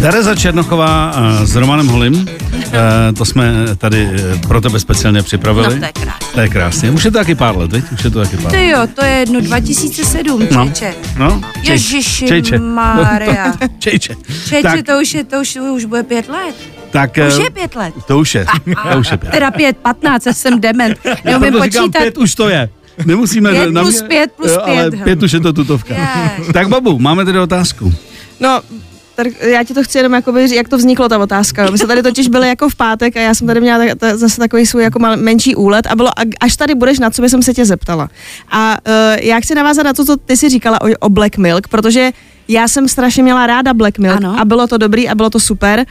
[0.00, 5.80] Tereza Černochová eh, s Romanem Holim, eh, to jsme tady eh, pro tebe speciálně připravili.
[5.80, 6.12] No, to je.
[6.34, 6.90] To je krásně.
[6.90, 7.84] Už je to taky pár let, viď?
[7.92, 8.50] Už je to taky pár let.
[8.50, 10.64] To jo, to je jedno 2007, no.
[10.64, 10.94] Čejče.
[11.18, 12.58] No, Ježiši Čejče.
[12.58, 13.52] Mária.
[13.78, 14.14] Čejče.
[14.48, 14.86] Čejče, tak.
[14.86, 16.54] to už je, to už, už bude pět let.
[16.90, 17.94] Tak, to už je pět let.
[18.06, 18.46] To už je.
[18.92, 19.30] to už je pět.
[19.30, 20.98] Teda pět, patnáct, já jsem dement.
[21.24, 21.84] Neumím počítat.
[21.84, 22.68] Říkám, pět už to je.
[23.06, 23.50] Nemusíme...
[23.50, 24.78] Pět plus pět plus pět.
[24.78, 25.94] Ale pět už je to tutovka.
[25.94, 26.48] Yes.
[26.52, 27.94] Tak babu, máme tedy otázku.
[28.40, 28.60] No,
[29.24, 31.70] tak já ti to chci jenom jakoby, jak to vzniklo ta otázka.
[31.70, 34.16] My jsme tady totiž byli jako v pátek a já jsem tady měla ta, ta,
[34.16, 37.28] zase takový svůj jako mal, menší úlet a bylo, až tady budeš na co by
[37.28, 38.10] jsem se tě zeptala.
[38.50, 41.68] A uh, já chci navázat na to, co ty si říkala o, o Black Milk,
[41.68, 42.10] protože
[42.48, 44.40] já jsem strašně měla ráda Black Milk ano.
[44.40, 45.86] a bylo to dobrý a bylo to super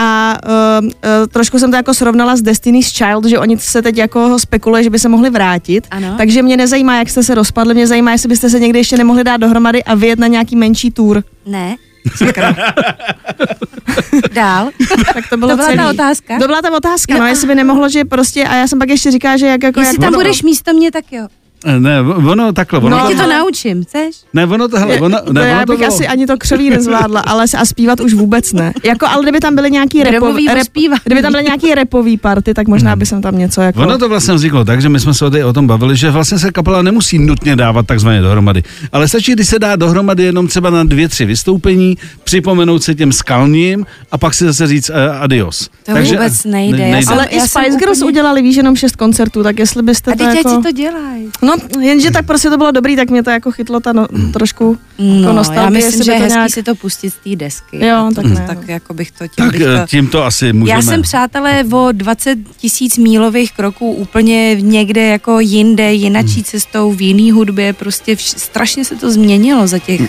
[0.00, 0.38] a
[0.80, 0.92] uh, uh,
[1.28, 4.90] trošku jsem to jako srovnala s Destiny's Child, že oni se teď jako spekuluje, že
[4.90, 5.86] by se mohli vrátit.
[5.90, 6.14] Ano.
[6.16, 9.24] Takže mě nezajímá, jak jste se rozpadli, mě zajímá, jestli byste se někdy ještě nemohli
[9.24, 11.24] dát dohromady a vyjet na nějaký menší tour.
[11.46, 11.76] Ne.
[14.32, 14.70] Dál.
[15.14, 15.78] Tak to bylo To byla celý.
[15.78, 16.38] ta otázka?
[16.38, 17.26] To byla ta otázka, no, Jo.
[17.26, 19.80] jestli by nemohlo, že prostě, a já jsem pak ještě říkala, že jak jako...
[19.80, 21.28] Jestli jak tam budeš místo mě, tak jo.
[21.64, 24.16] Eh, Ne, ono takhle, ono No, Já to, ti to naučím, chceš?
[24.34, 26.36] ne, ono to, hele, ono, to ne, já ono to bych bylo, asi ani to
[26.38, 28.72] křoví nezvládla, ale se a zpívat už vůbec ne.
[28.84, 30.66] Jako, ale kdyby tam byly nějaký repový, rep,
[31.04, 33.80] kdyby tam byly nějaký repový party, tak možná by jsem tam něco jako...
[33.80, 36.38] Ono to vlastně vzniklo tak, že my jsme se tady o tom bavili, že vlastně
[36.38, 38.62] se kapela nemusí nutně dávat takzvaně dohromady.
[38.92, 43.12] Ale stačí, když se dá dohromady jenom třeba na dvě, tři vystoupení, připomenout se těm
[43.12, 45.68] skalním a pak si zase říct uh, adios.
[45.86, 46.88] To vůbec nejde.
[46.88, 49.58] Já jsem- ale i já jsem Spice Girls úplně- udělali, víš, jenom šest koncertů, tak
[49.58, 50.56] jestli byste A to teď jako...
[50.56, 51.28] ti to dělají.
[51.48, 54.78] No, jenže tak prostě to bylo dobrý, tak mě to jako chytlo ta no, trošku
[54.98, 56.50] No, jako nostalgie, já jestli myslím, že je to hezký nějak...
[56.52, 57.86] si to pustit z té desky.
[57.86, 58.64] Jo, tak ne, Tak no.
[58.72, 59.86] jako bych to tím Tak bych eh, to...
[59.86, 60.78] tím to asi můžeme.
[60.78, 67.02] Já jsem, přátelé, o 20 tisíc mílových kroků úplně někde jako jinde, jinačí cestou, v
[67.02, 70.00] jiný hudbě, prostě vš- strašně se to změnilo za těch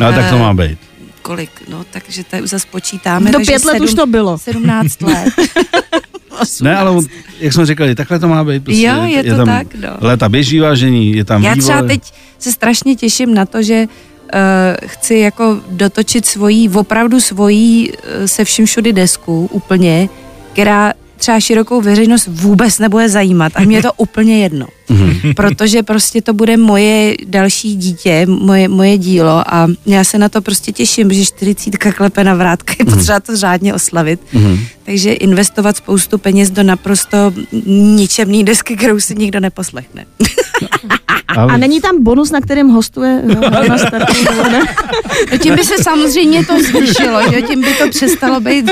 [0.00, 0.78] Ale tak to eh, má být.
[1.22, 3.30] kolik, no, takže to už zase počítáme.
[3.30, 4.38] Do pět let sedm- už to bylo.
[4.38, 5.28] 17 let.
[6.62, 7.04] Ne, ale on-
[7.40, 8.64] jak jsme říkali, takhle to má být.
[8.64, 8.82] Prostě.
[8.86, 9.88] Jo, je to tam tak, no.
[10.00, 11.62] Léta běží vážení, je tam Já vývoj.
[11.64, 12.02] třeba teď
[12.38, 14.40] se strašně těším na to, že uh,
[14.86, 20.08] chci jako dotočit svoji, opravdu svoji uh, se vším všudy desku úplně,
[20.52, 24.66] která třeba širokou veřejnost vůbec nebude zajímat a mě je to úplně jedno.
[25.36, 30.42] Protože prostě to bude moje další dítě, moje, moje dílo a já se na to
[30.42, 34.20] prostě těším, že 40 klepe na vrátka je potřeba to řádně oslavit.
[34.84, 37.16] Takže investovat spoustu peněz do naprosto
[37.96, 40.04] ničemný desky, kterou si nikdo neposlechne.
[41.36, 44.14] Ale- A není tam bonus, na kterém hostuje jo, na startu?
[45.32, 48.70] No tím by se samozřejmě to zvýšilo, že tím by to přestalo být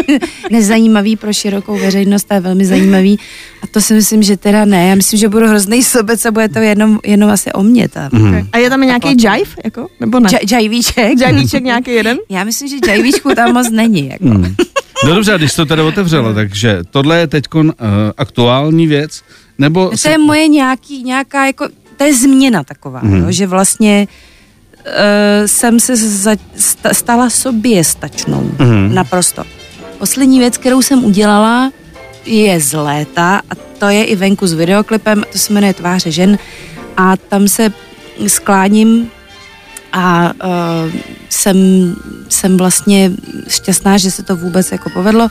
[0.50, 3.18] nezajímavý pro širokou veřejnost, to je velmi zajímavý.
[3.62, 4.88] A to si myslím, že teda ne.
[4.88, 8.08] Já myslím, že budu hrozný sobec a bude to jenom, jenom asi o mě tam.
[8.12, 8.48] Mm.
[8.52, 9.86] A je tam nějaký jive, jako?
[10.00, 10.28] Nebo ne?
[10.44, 11.18] Džajvíček?
[11.26, 12.18] Jivíček nějaký jeden?
[12.28, 14.08] Já myslím, že džajvíčku tam moc není.
[14.08, 14.24] Jako.
[14.24, 14.54] Hmm.
[15.04, 17.64] No dobře, a když to teda otevřelo, takže tohle je teď uh,
[18.16, 19.22] aktuální věc,
[19.58, 19.90] nebo...
[20.02, 23.16] To je moje nějaký, nějaká jako, to je změna taková, mm.
[23.16, 24.08] jo, že vlastně
[24.86, 28.50] uh, jsem se za, sta, stala sobě stačnou.
[28.58, 28.94] Mhm.
[28.94, 29.44] Naprosto.
[29.98, 31.72] Poslední věc, kterou jsem udělala,
[32.26, 36.38] je z léta a to je i venku s videoklipem, to se jmenuje Tváře žen.
[36.96, 37.72] A tam se
[38.26, 39.10] skláním
[39.92, 40.92] a uh,
[41.28, 41.56] jsem,
[42.28, 43.12] jsem vlastně
[43.48, 45.30] šťastná, že se to vůbec jako povedlo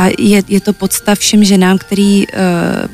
[0.00, 2.32] a je, je to podstav všem ženám, který uh,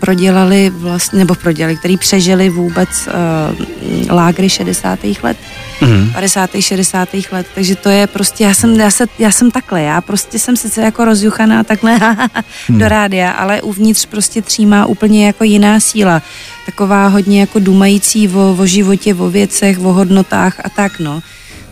[0.00, 4.98] prodělali vlastně, nebo prodělali, který přežili vůbec uh, lágry 60.
[5.22, 5.36] let,
[5.80, 6.10] Mhm.
[6.12, 6.50] 50.
[6.60, 7.08] 60.
[7.32, 10.56] let, takže to je prostě, já jsem, já, se, já jsem takhle, já prostě jsem
[10.56, 11.98] sice jako rozjuchaná takhle
[12.68, 16.22] do rádia, ale uvnitř prostě třímá úplně jako jiná síla,
[16.66, 21.22] taková hodně jako dumající o, o životě, o věcech, o hodnotách a tak no.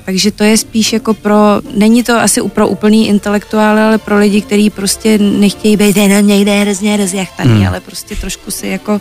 [0.04, 1.36] Takže to je spíš jako pro,
[1.76, 6.60] není to asi pro úplný intelektuály, ale pro lidi, kteří prostě nechtějí být jenom někde
[6.60, 7.58] hrozně rozjachtaný, Hmm.
[7.58, 7.68] hmm.
[7.68, 9.00] ale prostě trošku si jako uh,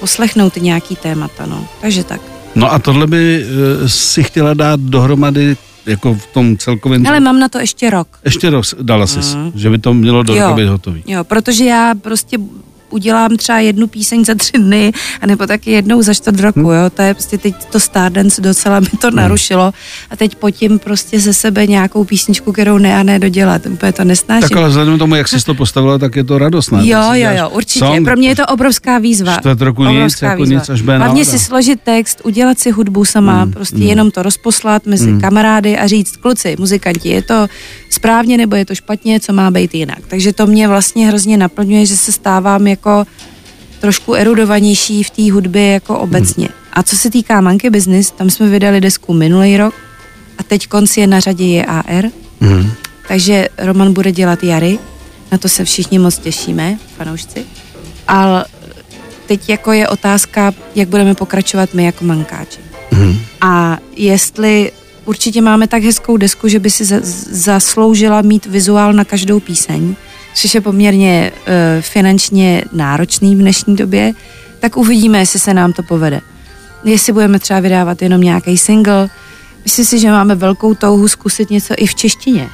[0.00, 1.66] poslechnout nějaký témata, no.
[1.80, 2.20] Takže tak.
[2.54, 3.44] No a tohle by
[3.82, 7.06] uh, si chtěla dát dohromady jako v tom celkovém...
[7.06, 8.08] Ale mám na to ještě rok.
[8.24, 9.52] Ještě roz, dala jsi, Mhm.
[9.54, 10.42] že by to mělo do Jo.
[10.42, 11.02] roka být hotový.
[11.06, 12.38] Jo, protože já prostě
[12.90, 17.02] udělám třeba jednu píseň za tři dny, anebo taky jednou za čtvrt roku, jo, to
[17.02, 19.72] je prostě teď to Stardance docela mi to narušilo
[20.10, 24.04] a teď potím prostě ze sebe nějakou písničku, kterou ne a ne dodělat, úplně to
[24.04, 24.48] nesnáším.
[24.48, 26.78] Tak ale vzhledem k tomu, jak jsi to postavila, tak je to radostné.
[26.86, 27.78] Jo, jo, jo, určitě.
[27.86, 29.36] song, Pro mě je to obrovská výzva.
[29.38, 30.58] Čtvrt roku nic, Obrovská jako výzva.
[30.58, 33.82] nic, až Hlavně si složit text, udělat si hudbu sama, Mm, prostě mm.
[33.82, 35.20] jenom to rozposlat mezi Mm.
[35.20, 37.46] kamarády a říct, kluci, muzikanti, je to
[37.90, 39.98] správně nebo je to špatně, co má být jinak.
[40.08, 43.06] Takže to mě vlastně hrozně naplňuje, že se stávám jako
[43.80, 46.48] trošku erudovanější v té hudbě jako obecně.
[46.72, 49.74] A co se týká Monkey Business, tam jsme vydali desku minulý rok
[50.38, 52.04] a teď konci je na řadě JAR,
[52.40, 52.70] Mhm.
[53.08, 54.78] takže Roman bude dělat Jary,
[55.32, 57.44] na to se všichni moc těšíme, fanoušci.
[58.08, 58.44] Ale
[59.26, 62.58] teď jako je otázka, jak budeme pokračovat my jako mankáči.
[62.90, 63.18] Mhm.
[63.40, 64.72] A jestli
[65.04, 66.96] určitě máme tak hezkou desku, že by si za,
[67.30, 69.94] zasloužila mít vizuál na každou píseň,
[70.34, 71.44] což je poměrně uh,
[71.80, 74.12] finančně náročný v dnešní době,
[74.60, 76.20] tak uvidíme, jestli se nám to povede.
[76.84, 79.08] Jestli budeme třeba vydávat jenom nějaký single.
[79.64, 82.48] Myslím si, že máme velkou touhu zkusit něco i v češtině.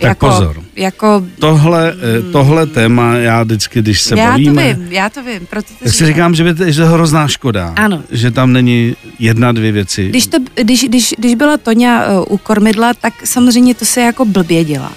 [0.00, 0.62] Tak jako, pozor.
[0.76, 5.22] Jako, Tohle, eh, tohle téma já vždycky, když se já bavíme, to vím, já to
[5.22, 8.02] vím, proto to tak si říkám, že by to, že to je hrozná škoda, Ano.
[8.10, 10.08] že tam není jedna, dvě věci.
[10.08, 14.24] Když, to, když, když, když byla Toňa uh, u kormidla, tak samozřejmě to se jako
[14.24, 14.92] blbě dělá.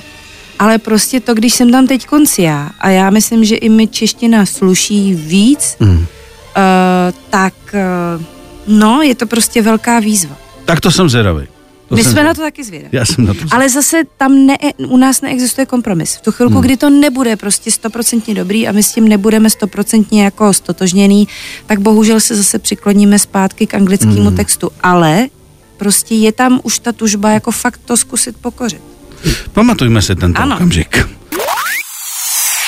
[0.60, 3.88] Ale prostě to, když jsem tam teď konci já, a já myslím, že i mi
[3.88, 5.90] čeština sluší víc, mm.
[5.90, 6.06] uh,
[7.30, 8.24] tak uh,
[8.68, 10.38] no, je to prostě velká výzva.
[10.66, 11.48] Tak to jsem zvědavý.
[11.90, 12.28] To My jsem jsme zvědavý.
[12.28, 12.90] na to taky zvědaví.
[12.92, 16.16] Já jsem na to Ale zase tam ne, u nás neexistuje kompromis.
[16.16, 16.64] V tu chvilku, hmm.
[16.64, 21.28] kdy to nebude prostě stoprocentně dobrý a my s tím nebudeme stoprocentně jako stotožněný,
[21.66, 24.36] tak bohužel se zase přikloníme zpátky k anglickému hmm.
[24.36, 24.70] textu.
[24.84, 25.28] Ale
[25.78, 28.82] prostě je tam už ta tužba jako fakt to zkusit pokořit.
[29.54, 30.56] Pamatujme si tento Ano.
[30.56, 31.08] okamžik.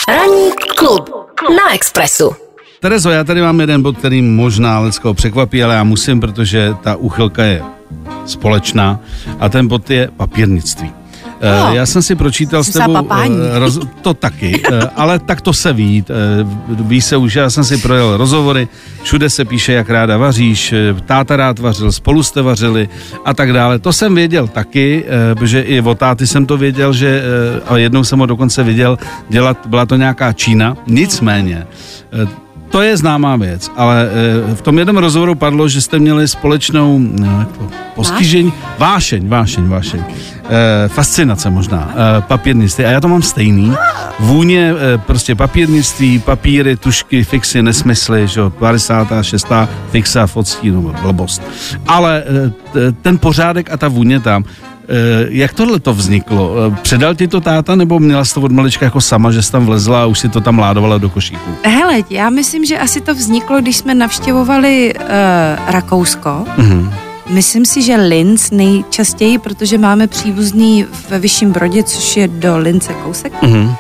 [0.08, 1.10] Ranní klub
[1.50, 2.36] na Expressu.
[2.80, 6.96] Terezo, já tady mám jeden bod, který možná Lecko překvapí, ale já musím, protože ta
[6.96, 7.64] úchylka je
[8.26, 9.00] společná
[9.40, 10.92] a ten bod je papírnictví.
[11.42, 11.70] No.
[11.70, 12.94] No, já jsem si pročítal s tebou,
[13.56, 16.14] eh, roz, to taky, eh, ale tak to se ví, eh,
[16.70, 18.68] ví se už, já jsem si projel rozhovory,
[19.04, 22.90] všude se píše, jak ráda vaříš, eh, táta rád vařil, spolu jste vařili
[23.26, 23.80] a tak dále.
[23.80, 27.78] To jsem věděl taky, eh, protože i o táty jsem to věděl, že eh, a
[27.78, 28.98] jednou jsem ho dokonce viděl
[29.30, 31.68] dělat, byla to nějaká Čína, nicméně
[32.14, 34.10] eh, to je známá věc, ale
[34.52, 39.28] eh, v tom jednom rozhovoru padlo, že jste měli společnou no, jak to, postižení, vášeň,
[39.28, 42.86] vášeň, vášeň, eh, fascinace možná, papírnictví.
[42.86, 43.74] A já to mám stejný.
[44.20, 49.48] Vůně, prostě papírnictví, papíry, tušky, fixy, nesmysly, že jo, 56.
[49.92, 51.42] fixa v odstínu, blbost.
[51.88, 52.24] Ale
[53.02, 54.44] ten pořádek a ta vůně tam,
[55.30, 56.54] Jak tohle to vzniklo?
[56.68, 59.52] Eh, Předal ti to táta, nebo měla jsi to od malička jako sama, že jsi
[59.52, 61.52] tam vlezla a už si to tam ládovala do košíku?
[61.64, 65.02] Hele, já myslím, že asi to vzniklo, když jsme navštěvovali uh,
[65.68, 66.46] Rakousko.
[66.58, 66.92] Mhm.
[67.30, 72.94] Myslím si, že Linz nejčastěji, protože máme příbuzný ve Vyšším Brodě, což je do Lince
[72.94, 73.34] kousek.
[73.42, 73.76] Mhm.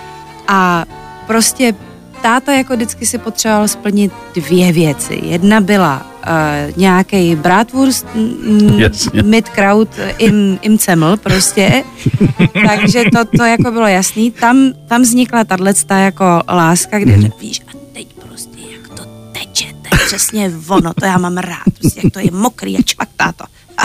[0.48, 0.86] A
[1.28, 1.74] prostě
[2.22, 5.20] táta jako vždycky si potřeboval splnit dvě věci.
[5.24, 9.24] Jedna byla uh, nějaký bratwurst mm, Jasně.
[9.24, 11.84] mit Kraut im, im Ceml prostě.
[12.68, 14.32] Takže to, to jako bylo jasný.
[14.32, 17.30] Tam, tam vznikla tato jako láska, kde mm.
[17.42, 21.74] víš, a teď prostě jak to teče, to je přesně ono, to já mám rád,
[21.80, 23.44] prostě jak to je mokrý a čvaktá to.
[23.78, 23.84] A,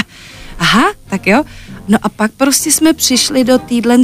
[0.58, 1.44] aha, tak jo.
[1.88, 3.98] No a pak prostě jsme přišli do týdle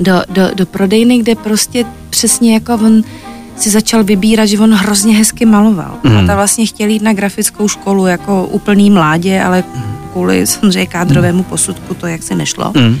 [0.00, 3.02] do, do, do prodejny, kde prostě přesně jako on
[3.56, 5.98] si začal vybírat, že on hrozně hezky maloval.
[6.02, 6.16] Mm.
[6.16, 9.64] A ta vlastně chtěl jít na grafickou školu jako úplný mládě, ale
[10.12, 12.72] kvůli samozřejmě kádrovému posudku to jak se nešlo.
[12.76, 12.88] Mm.
[12.88, 12.98] Uh,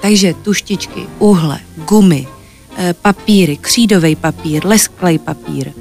[0.00, 5.72] takže tuštičky, uhle, gumy, uh, papíry, křídový papír, lesklej papír.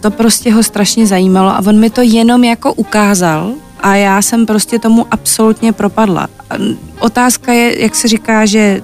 [0.00, 4.46] To prostě ho strašně zajímalo a on mi to jenom jako ukázal a já jsem
[4.46, 6.28] prostě tomu absolutně propadla.
[6.50, 6.54] A
[7.02, 8.82] Otázka je, jak se říká, že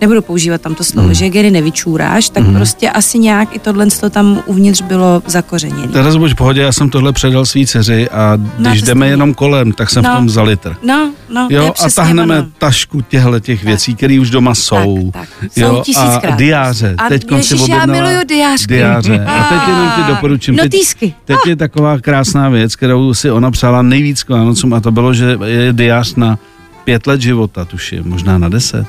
[0.00, 1.14] nebudu používat tam to slovo, mm.
[1.14, 2.54] že geny nevyčůráš, tak mm.
[2.54, 5.88] prostě asi nějak i tohle to tam uvnitř bylo zakořeněné.
[5.88, 9.34] Teraz buď v pohodě, já jsem tohle předal svý dceři a když Máte jdeme jenom
[9.34, 10.10] kolem, tak jsem No.
[10.10, 10.76] v tom za litr.
[10.82, 12.48] No, no, Jo, je a tahneme ono.
[12.58, 15.10] tašku těchto těch věcí, které už doma jsou.
[15.12, 15.52] Tak, tak.
[15.52, 16.94] Jsou Jo, a diáře.
[16.98, 18.74] A Teď si ježiš, já objednala miluju diářky.
[18.74, 19.24] Diáře.
[19.24, 20.56] A teď jenom ti doporučím.
[20.56, 21.14] Teď, Notýsky.
[21.24, 25.14] teď je taková krásná věc, kterou si ona přála nejvíc k Vánocům a to bylo,
[25.14, 26.38] že je diář na
[26.84, 28.86] pět let života, tuším, možná na deset.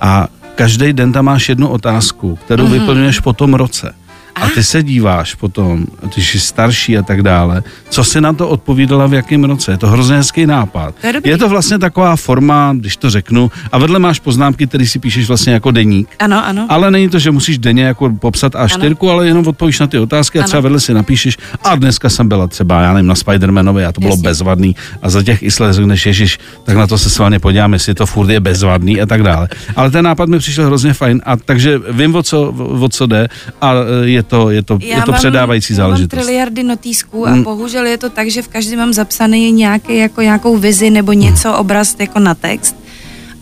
[0.00, 2.72] A každý den tam máš jednu otázku, kterou Mhm.
[2.72, 2.80] mm-hmm.
[2.80, 3.94] vyplňuješ po tom roce.
[4.40, 8.48] A ty se díváš potom, ty jsi starší a tak dále, co si na to
[8.48, 9.70] odpovídala v jakém roce.
[9.70, 10.94] Je to hrozně hezký nápad.
[11.00, 11.30] To je dobrý.
[11.30, 15.28] je to vlastně taková forma, když to řeknu, a vedle máš poznámky, které si píšeš
[15.28, 16.08] vlastně jako deník.
[16.18, 16.66] Ano, ano.
[16.68, 20.38] Ale není to, že musíš denně jako popsat A4, ale jenom odpovíš na ty otázky
[20.38, 20.46] a Ano.
[20.48, 21.38] třeba vedle si napíšeš.
[21.64, 24.22] A dneska jsem byla třeba, já nevím, na Spidermanovi a to bylo Jasně.
[24.22, 24.76] bezvadný.
[25.02, 28.06] A za těch isle řekneš, ježiš, tak na to se s vámi podívám, jestli to
[28.06, 29.48] furt je bezvadný a tak dále.
[29.76, 33.28] Ale ten nápad mi přišel hrozně fajn a takže vím, o co, o co jde
[33.60, 36.20] a e, je to, je to, je to předávající já mám záležitost.
[36.20, 37.42] triliardy notýsků a Hmm.
[37.42, 41.54] bohužel je to tak, že v každém mám zapsaný nějaký, jako nějakou vizi nebo něco,
[41.54, 42.76] obraz jako na text.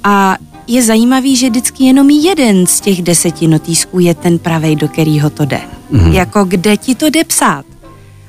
[0.04, 4.88] A je zajímavý, že vždycky jenom jeden z těch deseti notýsků je ten pravej, do
[4.88, 5.60] kterého to jde.
[5.90, 6.12] Mhm.
[6.12, 7.64] Jako kde ti to jde psát.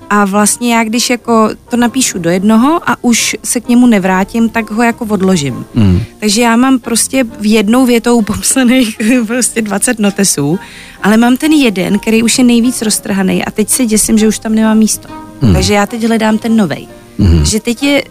[0.10, 4.50] A vlastně já, když jako to napíšu do jednoho a už se k němu nevrátím,
[4.50, 5.66] tak ho jako odložím.
[5.74, 6.02] Mm.
[6.20, 10.60] Takže já mám prostě v jednou větou popsaných prostě 20 notesů,
[11.04, 14.40] ale mám ten jeden, který už je nejvíc roztrhaný a teď se děsím, že už
[14.40, 15.10] tam nemá místo.
[15.42, 15.54] Hmm.
[15.54, 16.88] Takže já teď hledám ten novej.
[17.20, 17.46] Hmm.
[17.46, 18.04] Že teď je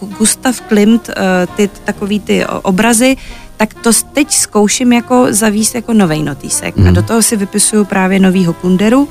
[0.00, 1.14] uh, Gustav Klimt, uh,
[1.56, 3.16] ty takový ty obrazy,
[3.56, 6.76] tak to teď zkouším jako zavíst jako novej notýsek.
[6.76, 6.88] Hmm.
[6.88, 9.08] A do toho si vypisuju právě novýho kunderu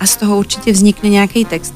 [0.00, 1.74] a z toho určitě vznikne nějaký text.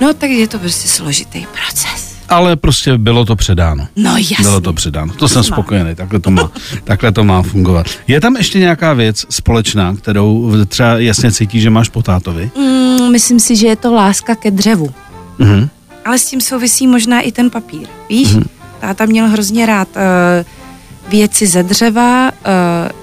[0.00, 2.14] No, tak je to prostě složitý proces.
[2.28, 3.86] Ale prostě bylo to předáno.
[3.96, 4.36] No jasně.
[4.42, 5.12] Bylo to předáno.
[5.12, 5.44] To jsem má.
[5.44, 6.50] spokojený, takhle to, má,
[6.84, 7.86] takhle to má fungovat.
[8.08, 12.50] Je tam ještě nějaká věc společná, kterou třeba jasně cítí, že máš po tátovi?
[12.56, 14.94] Mm, myslím si, že je to láska ke dřevu.
[15.38, 15.68] Mhm.
[16.04, 17.86] Ale s tím souvisí možná i ten papír.
[18.08, 18.46] Víš, mm-hmm.
[18.80, 22.34] táta měl hrozně rád uh, věci ze dřeva, uh,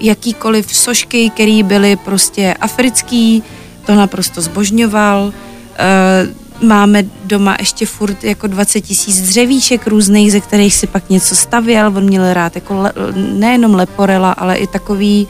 [0.00, 3.42] jakýkoliv sošky, které byly prostě africký,
[3.86, 5.32] to naprosto zbožňoval.
[5.32, 11.36] Uh, máme doma ještě furt jako 20 tisíc dřevíček různých, ze kterých si pak něco
[11.36, 11.86] stavěl.
[11.86, 15.28] On měl rád jako le, nejenom leporela, ale i takový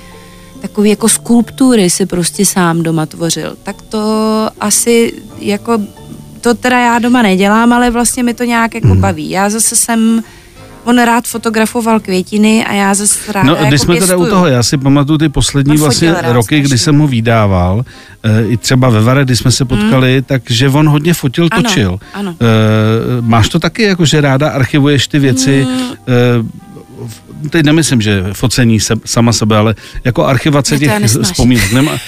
[0.61, 3.57] takový jako skulptury si prostě sám doma tvořil.
[3.63, 4.01] Tak to
[4.61, 5.79] asi jako,
[6.41, 9.01] to teda já doma nedělám, ale vlastně mi to nějak jako Mhm.
[9.01, 9.31] baví.
[9.31, 10.23] Já zase jsem,
[10.85, 14.31] on rád fotografoval květiny a já zase rád No, jako když jsme teda u pěstuju.
[14.31, 17.85] toho, já si pamatuju ty poslední On vlastně roky, kdy jsem ho vydával,
[18.23, 20.25] e, i třeba ve Vare, kdy jsme se potkali, mm.
[20.25, 21.99] takže on hodně fotil, Ano, točil.
[22.15, 22.31] ano.
[22.41, 22.45] E,
[23.21, 25.79] máš to taky, jako že ráda archivuješ ty věci, Mm.
[25.81, 26.63] e,
[27.51, 31.73] teď nemyslím, že focení se, sama sebe, ale jako archivace těch vzpomínek.
[31.73, 31.93] Nema,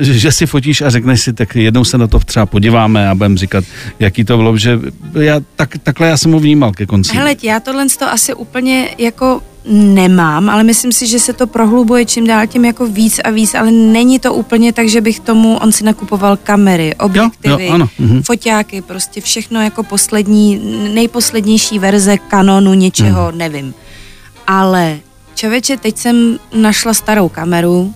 [0.00, 3.08] e, že, že si fotíš a řekneš si, tak jednou se na to třeba podíváme
[3.08, 3.64] a budeme říkat,
[3.98, 4.78] jaký to bylo, že
[5.20, 7.16] já, tak, takhle já jsem ho vnímal ke konci.
[7.16, 12.04] Hele, já tohle to asi úplně jako nemám, ale myslím si, že se to prohlubuje
[12.04, 15.58] čím dál tím jako víc a víc, ale není to úplně tak, že bych tomu,
[15.58, 18.22] on si nakupoval kamery, objektivy, jo, ano, mhm.
[18.22, 20.60] foťáky, prostě všechno jako poslední,
[20.94, 23.38] nejposlednější verze kanonu něčeho, Mhm.
[23.38, 23.74] nevím.
[24.52, 24.98] Ale
[25.34, 27.94] člověče, teď jsem našla starou kameru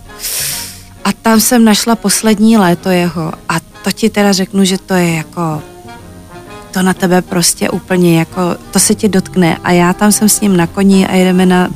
[1.03, 5.13] a tam jsem našla poslední léto jeho a to ti teda řeknu, že to je
[5.13, 5.61] jako
[6.71, 8.41] to na tebe prostě úplně jako,
[8.71, 11.69] to se tě dotkne a já tam jsem s ním na koni a jedeme na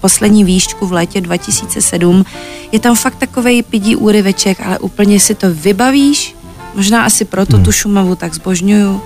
[0.00, 2.24] poslední výšku v létě 2007.
[2.72, 6.36] Je tam fakt takovej pidí úryveček, ale úplně si to vybavíš,
[6.74, 7.64] možná asi proto Hmm.
[7.64, 9.00] tu Šumavu tak zbožňuju,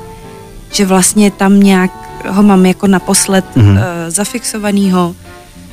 [0.72, 3.70] že vlastně tam nějak ho mám jako naposled Mhm.
[3.76, 5.14] uh, zafixovanýho.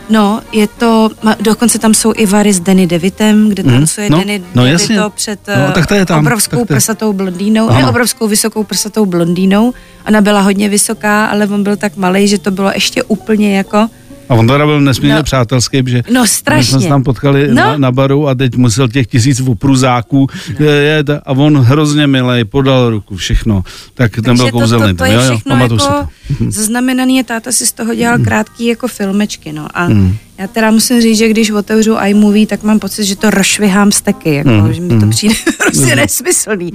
[0.10, 1.10] No, je to,
[1.42, 4.94] dokonce tam jsou i vary s Danny Devitem, kde Mhm, tancuje no, Danny no, DeVito
[4.94, 5.00] jasně.
[5.16, 7.80] před No, eh, tak to je tam, obrovskou tak to je- prsatou blondýnou, Ano.
[7.80, 9.74] ne obrovskou vysokou prsatou blondýnou.
[10.08, 13.88] Ona byla hodně vysoká, ale on byl tak malý, že to bylo ještě úplně jako,
[14.30, 15.24] A on teda byl nesmírně No.
[15.24, 16.80] přátelský, že no My jsme strašně.
[16.80, 17.54] se tam potkali No.
[17.56, 20.28] na, na baru a teď musel těch tisíc opruzáků
[20.60, 20.66] no.
[20.66, 23.64] jet a on hrozně milej, podal ruku, všechno.
[23.94, 24.86] Tak ten byl Takže to, kouzelný.
[24.88, 26.08] to, to tam, je jo, jo, všechno pamatuju si jako to.
[26.44, 26.52] Mhm.
[26.52, 30.16] zaznamenaný, táta si z toho dělal krátký jako filmečky, no a Mhm.
[30.38, 34.34] já teda musím říct, že když otevřu iMovie, tak mám pocit, že to rošvihám steky,
[34.36, 35.10] jako, Mhm, že mi to mhm.
[35.10, 35.96] přijde prostě Mhm.
[35.96, 36.72] nesmyslný.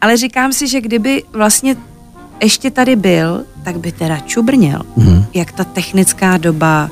[0.00, 1.76] Ale říkám si, že kdyby vlastně
[2.42, 5.24] ještě tady byl, tak by teda čubrněl, Mhm.
[5.34, 6.90] jak ta technická doba,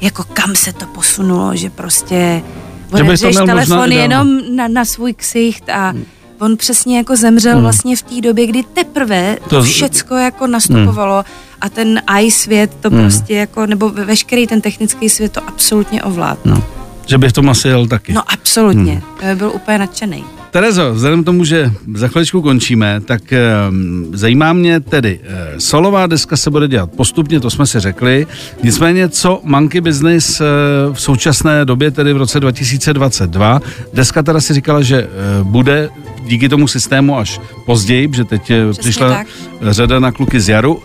[0.00, 2.42] jako kam se to posunulo, že prostě
[2.90, 5.94] to odevřeš telefon jenom na, na svůj ksicht a
[6.40, 7.62] on přesně jako zemřel Hmm.
[7.62, 11.24] vlastně v té době, kdy teprve to To- všecko jako nastupovalo
[11.60, 13.00] a ten i svět to Hmm.
[13.00, 16.40] prostě jako, nebo ve- veškerý ten technický svět to absolutně ovládl.
[16.44, 16.64] No.
[17.06, 18.12] Že by v tom asi jel taky.
[18.12, 20.24] No absolutně, to by byl úplně nadšený.
[20.50, 23.22] Terezo, vzhledem k tomu, že za chviličku končíme, tak
[23.70, 28.26] um, zajímá mě tedy, uh, solová deska se bude dělat postupně, to jsme si řekli,
[28.62, 30.46] nicméně co Monkey Business uh,
[30.94, 33.60] v současné době, tedy v roce 2022,
[33.94, 35.08] deska teda si říkala, že
[35.40, 35.88] uh, bude
[36.24, 39.26] díky tomu systému až později, že teď uh, přišla tak.
[39.60, 40.74] řada na kluky z Jaru.
[40.74, 40.82] Uh,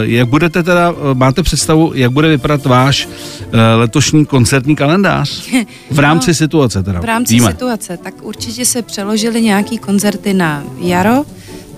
[0.00, 5.48] jak budete teda, uh, máte představu, jak bude vypadat váš uh, letošní koncertní kalendář?
[5.90, 6.96] V rámci situace teda.
[6.98, 7.50] No, V rámci Víme.
[7.50, 11.24] situace, tak určitě se přeložily nějaký koncerty na jaro.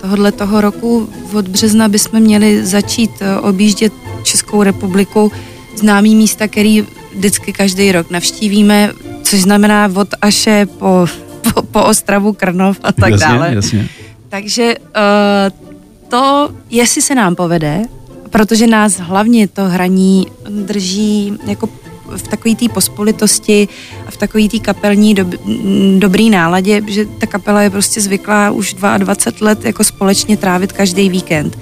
[0.01, 3.93] Tohodle toho roku od března bychom měli začít eh, objíždět
[4.23, 5.31] Českou republiku
[5.75, 8.91] známý místa, který vždycky každý rok navštívíme,
[9.23, 11.05] což znamená od Aše po,
[11.41, 13.55] po, po Ostravu, Krnov a tak jasně, dále.
[13.55, 13.89] Jasně.
[14.29, 15.69] Takže uh,
[16.07, 17.81] to, jestli se nám povede,
[18.29, 21.69] protože nás hlavně to hraní drží jako
[22.15, 23.67] v takové té pospolitosti
[24.07, 28.51] a v takové té kapelní dob, m, dobrý náladě, že ta kapela je prostě zvyklá
[28.51, 31.59] už 22 let jako společně trávit každý víkend.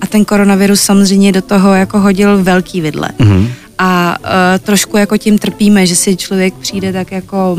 [0.00, 3.08] A ten koronavirus samozřejmě do toho jako hodil velký vidle.
[3.18, 3.48] Mhm.
[3.84, 4.26] A uh,
[4.64, 7.56] trošku jako tím trpíme, že si člověk přijde tak jako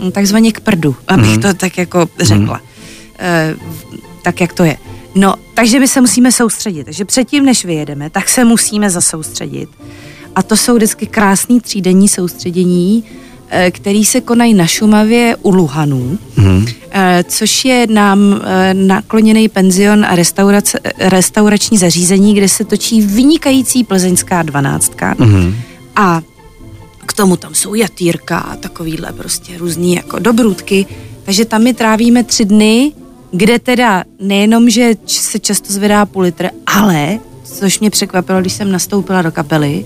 [0.00, 1.40] mm, takzvaně k prdu, abych Mhm.
[1.42, 2.60] to tak jako řekla.
[3.18, 3.54] Eh,
[4.22, 4.76] tak, jak to je.
[5.14, 6.84] No, takže my se musíme soustředit.
[6.84, 9.68] Takže předtím, než vyjedeme, tak se musíme zasoustředit.
[10.34, 13.04] A to jsou vždycky krásný třídenní soustředění,
[13.70, 16.18] který se konají na Šumavě u Luhanů,
[16.90, 23.02] eh, což je nám eh, nakloněný penzion a restaurace, eh, restaurační zařízení, kde se točí
[23.02, 25.14] vynikající plzeňská dvanáctka.
[25.18, 25.56] Mhm.
[25.96, 26.22] A
[27.06, 30.86] k tomu tam jsou jatýrka a takovýhle prostě různý jako dobrůdky.
[31.24, 32.92] Takže tam my trávíme tři dny,
[33.32, 38.72] kde teda nejenom, že se často zvedá půl litr, ale, což mě překvapilo, když jsem
[38.72, 39.84] nastoupila do kapely,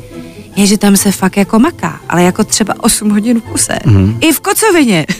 [0.58, 3.78] je, že tam se fakt jako maká, ale jako třeba 8 hodin v kuse.
[3.86, 4.18] Mhm.
[4.20, 5.06] I v kocovině.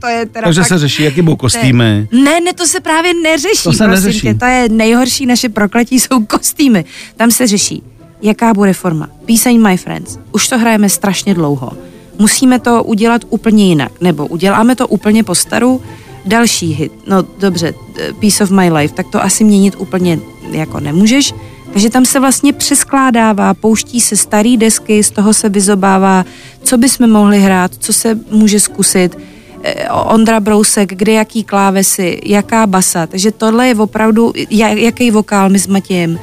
[0.00, 0.68] To je teda Takže fakt...
[0.68, 2.08] se řeší, jaký budou kostýmy.
[2.12, 3.62] Ne, ne, to se právě neřeší.
[3.62, 4.20] To se prosím neřeší.
[4.20, 6.84] Tě, to je nejhorší naše prokletí, jsou kostýmy.
[7.16, 7.82] Tam se řeší
[8.22, 9.08] jaká bude forma.
[9.24, 10.18] Píseň My Friends.
[10.32, 11.70] Už to hrajeme strašně dlouho.
[12.18, 15.82] Musíme to udělat úplně jinak, nebo uděláme to úplně po staru,
[16.24, 20.18] další hit, no dobře, eh, Piece of My Life, tak to asi měnit úplně
[20.50, 21.34] jako nemůžeš,
[21.72, 26.24] takže tam se vlastně přeskládává, pouští se starý desky, z toho se vyzobává,
[26.62, 29.18] co bychom mohli hrát, co se může zkusit,
[29.62, 35.48] eh, Ondra Brousek, kde jaký klávesy, jaká basa, takže tohle je opravdu, ja- jaký vokál
[35.48, 36.18] my s Matějem,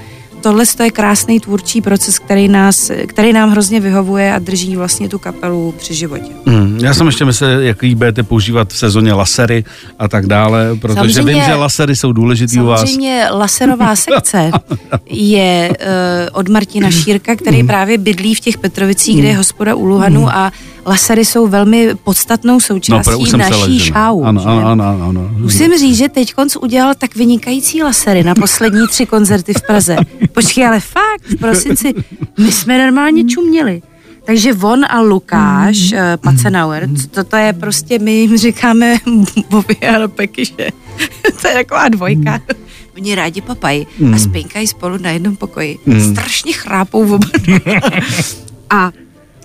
[0.45, 5.19] tohle je krásný tvůrčí proces, který, nás, který nám hrozně vyhovuje a drží vlastně tu
[5.19, 6.31] kapelu při životě.
[6.45, 9.63] Hmm, já jsem ještě myslel, jaký budete používat v sezóně lasery
[9.99, 12.79] a tak dále, protože Samozřejmě- vím, že lasery jsou důležitý u vás.
[12.79, 14.51] Samozřejmě laserová sekce
[15.09, 17.67] je uh, od Martina Šírka, který Hmm.
[17.67, 20.51] právě bydlí v těch Petrovicích, kde je hospoda u Luhanu a
[20.85, 23.91] lasery jsou velmi podstatnou součástí No, naší.
[23.93, 24.47] Ano, že?
[24.49, 25.29] ano, ano, ano, ano.
[25.37, 29.95] Musím říct, že teď konc udělal tak vynikající lasery na poslední tři koncerty v Praze.
[30.35, 31.93] Počkej, ale fakt, v prosinci,
[32.37, 33.81] my jsme normálně čuměli.
[34.25, 38.97] Takže on a Lukáš, uh, Pacenauer, to, to je prostě, my jim říkáme
[39.49, 40.55] Bobby a Peky, že
[41.41, 42.41] to je taková dvojka.
[42.95, 45.77] Oni rádi papají a spinkají spolu na jednom pokoji.
[46.11, 47.81] Strašně chrápou oba dva.
[48.69, 48.91] A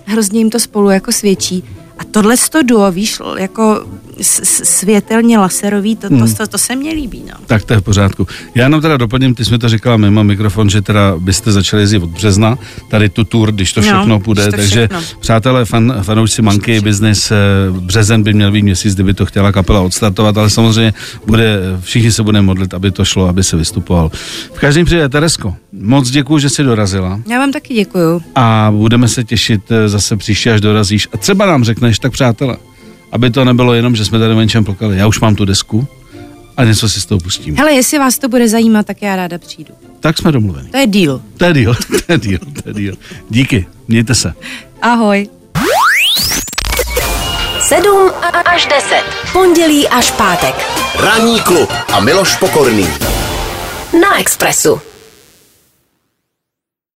[0.05, 1.63] hrozně jim to spolu jako svědčí.
[1.99, 3.85] A tohle to duo, víš, jako
[4.23, 7.33] světelně laserový, to, to, to, to se mně líbí, no.
[7.47, 8.27] Tak to je v pořádku.
[8.55, 11.83] Já jenom teda doplním, ty jsi mi to říkala mimo mikrofon, že teda byste začali
[11.83, 12.57] jezdit od března,
[12.89, 14.99] tady tu tour, když to No, všechno když půjde, to takže všechno.
[15.19, 17.35] přátelé, fan, fanoušci Monkey Business, eh,
[17.79, 20.93] březen by měl být měsíc, kdyby to chtěla kapela odstartovat, ale samozřejmě
[21.27, 24.11] bude, všichni se budeme modlit, aby to šlo, aby se vystupoval.
[24.53, 28.21] V každém případě, Teresko, moc děkuji, že jsi dorazila Já vám taky děkuju.
[28.35, 31.07] a budeme se těšit eh, zase příště, až dorazíš.
[31.13, 32.57] A třeba nám řekneš, tak přátelé,
[33.11, 34.97] aby to nebylo jenom, že jsme tady o něčem plkali.
[34.97, 35.87] Já už mám tu desku
[36.57, 37.57] a něco si z toho pustím.
[37.57, 39.73] Hele, jestli vás to bude zajímat, tak já ráda přijdu.
[39.99, 40.69] Tak jsme domluveni.
[40.69, 41.21] To je deal.
[41.37, 42.95] To je deal, to je deal, to je deal.
[43.29, 44.33] Díky, mějte se.
[44.81, 45.29] Ahoj.
[47.61, 48.11] 7
[48.45, 49.03] až 10.
[49.33, 50.55] Pondělí až pátek.
[50.99, 52.87] Ranní klub a Miloš Pokorný.
[54.01, 54.81] Na Expressu.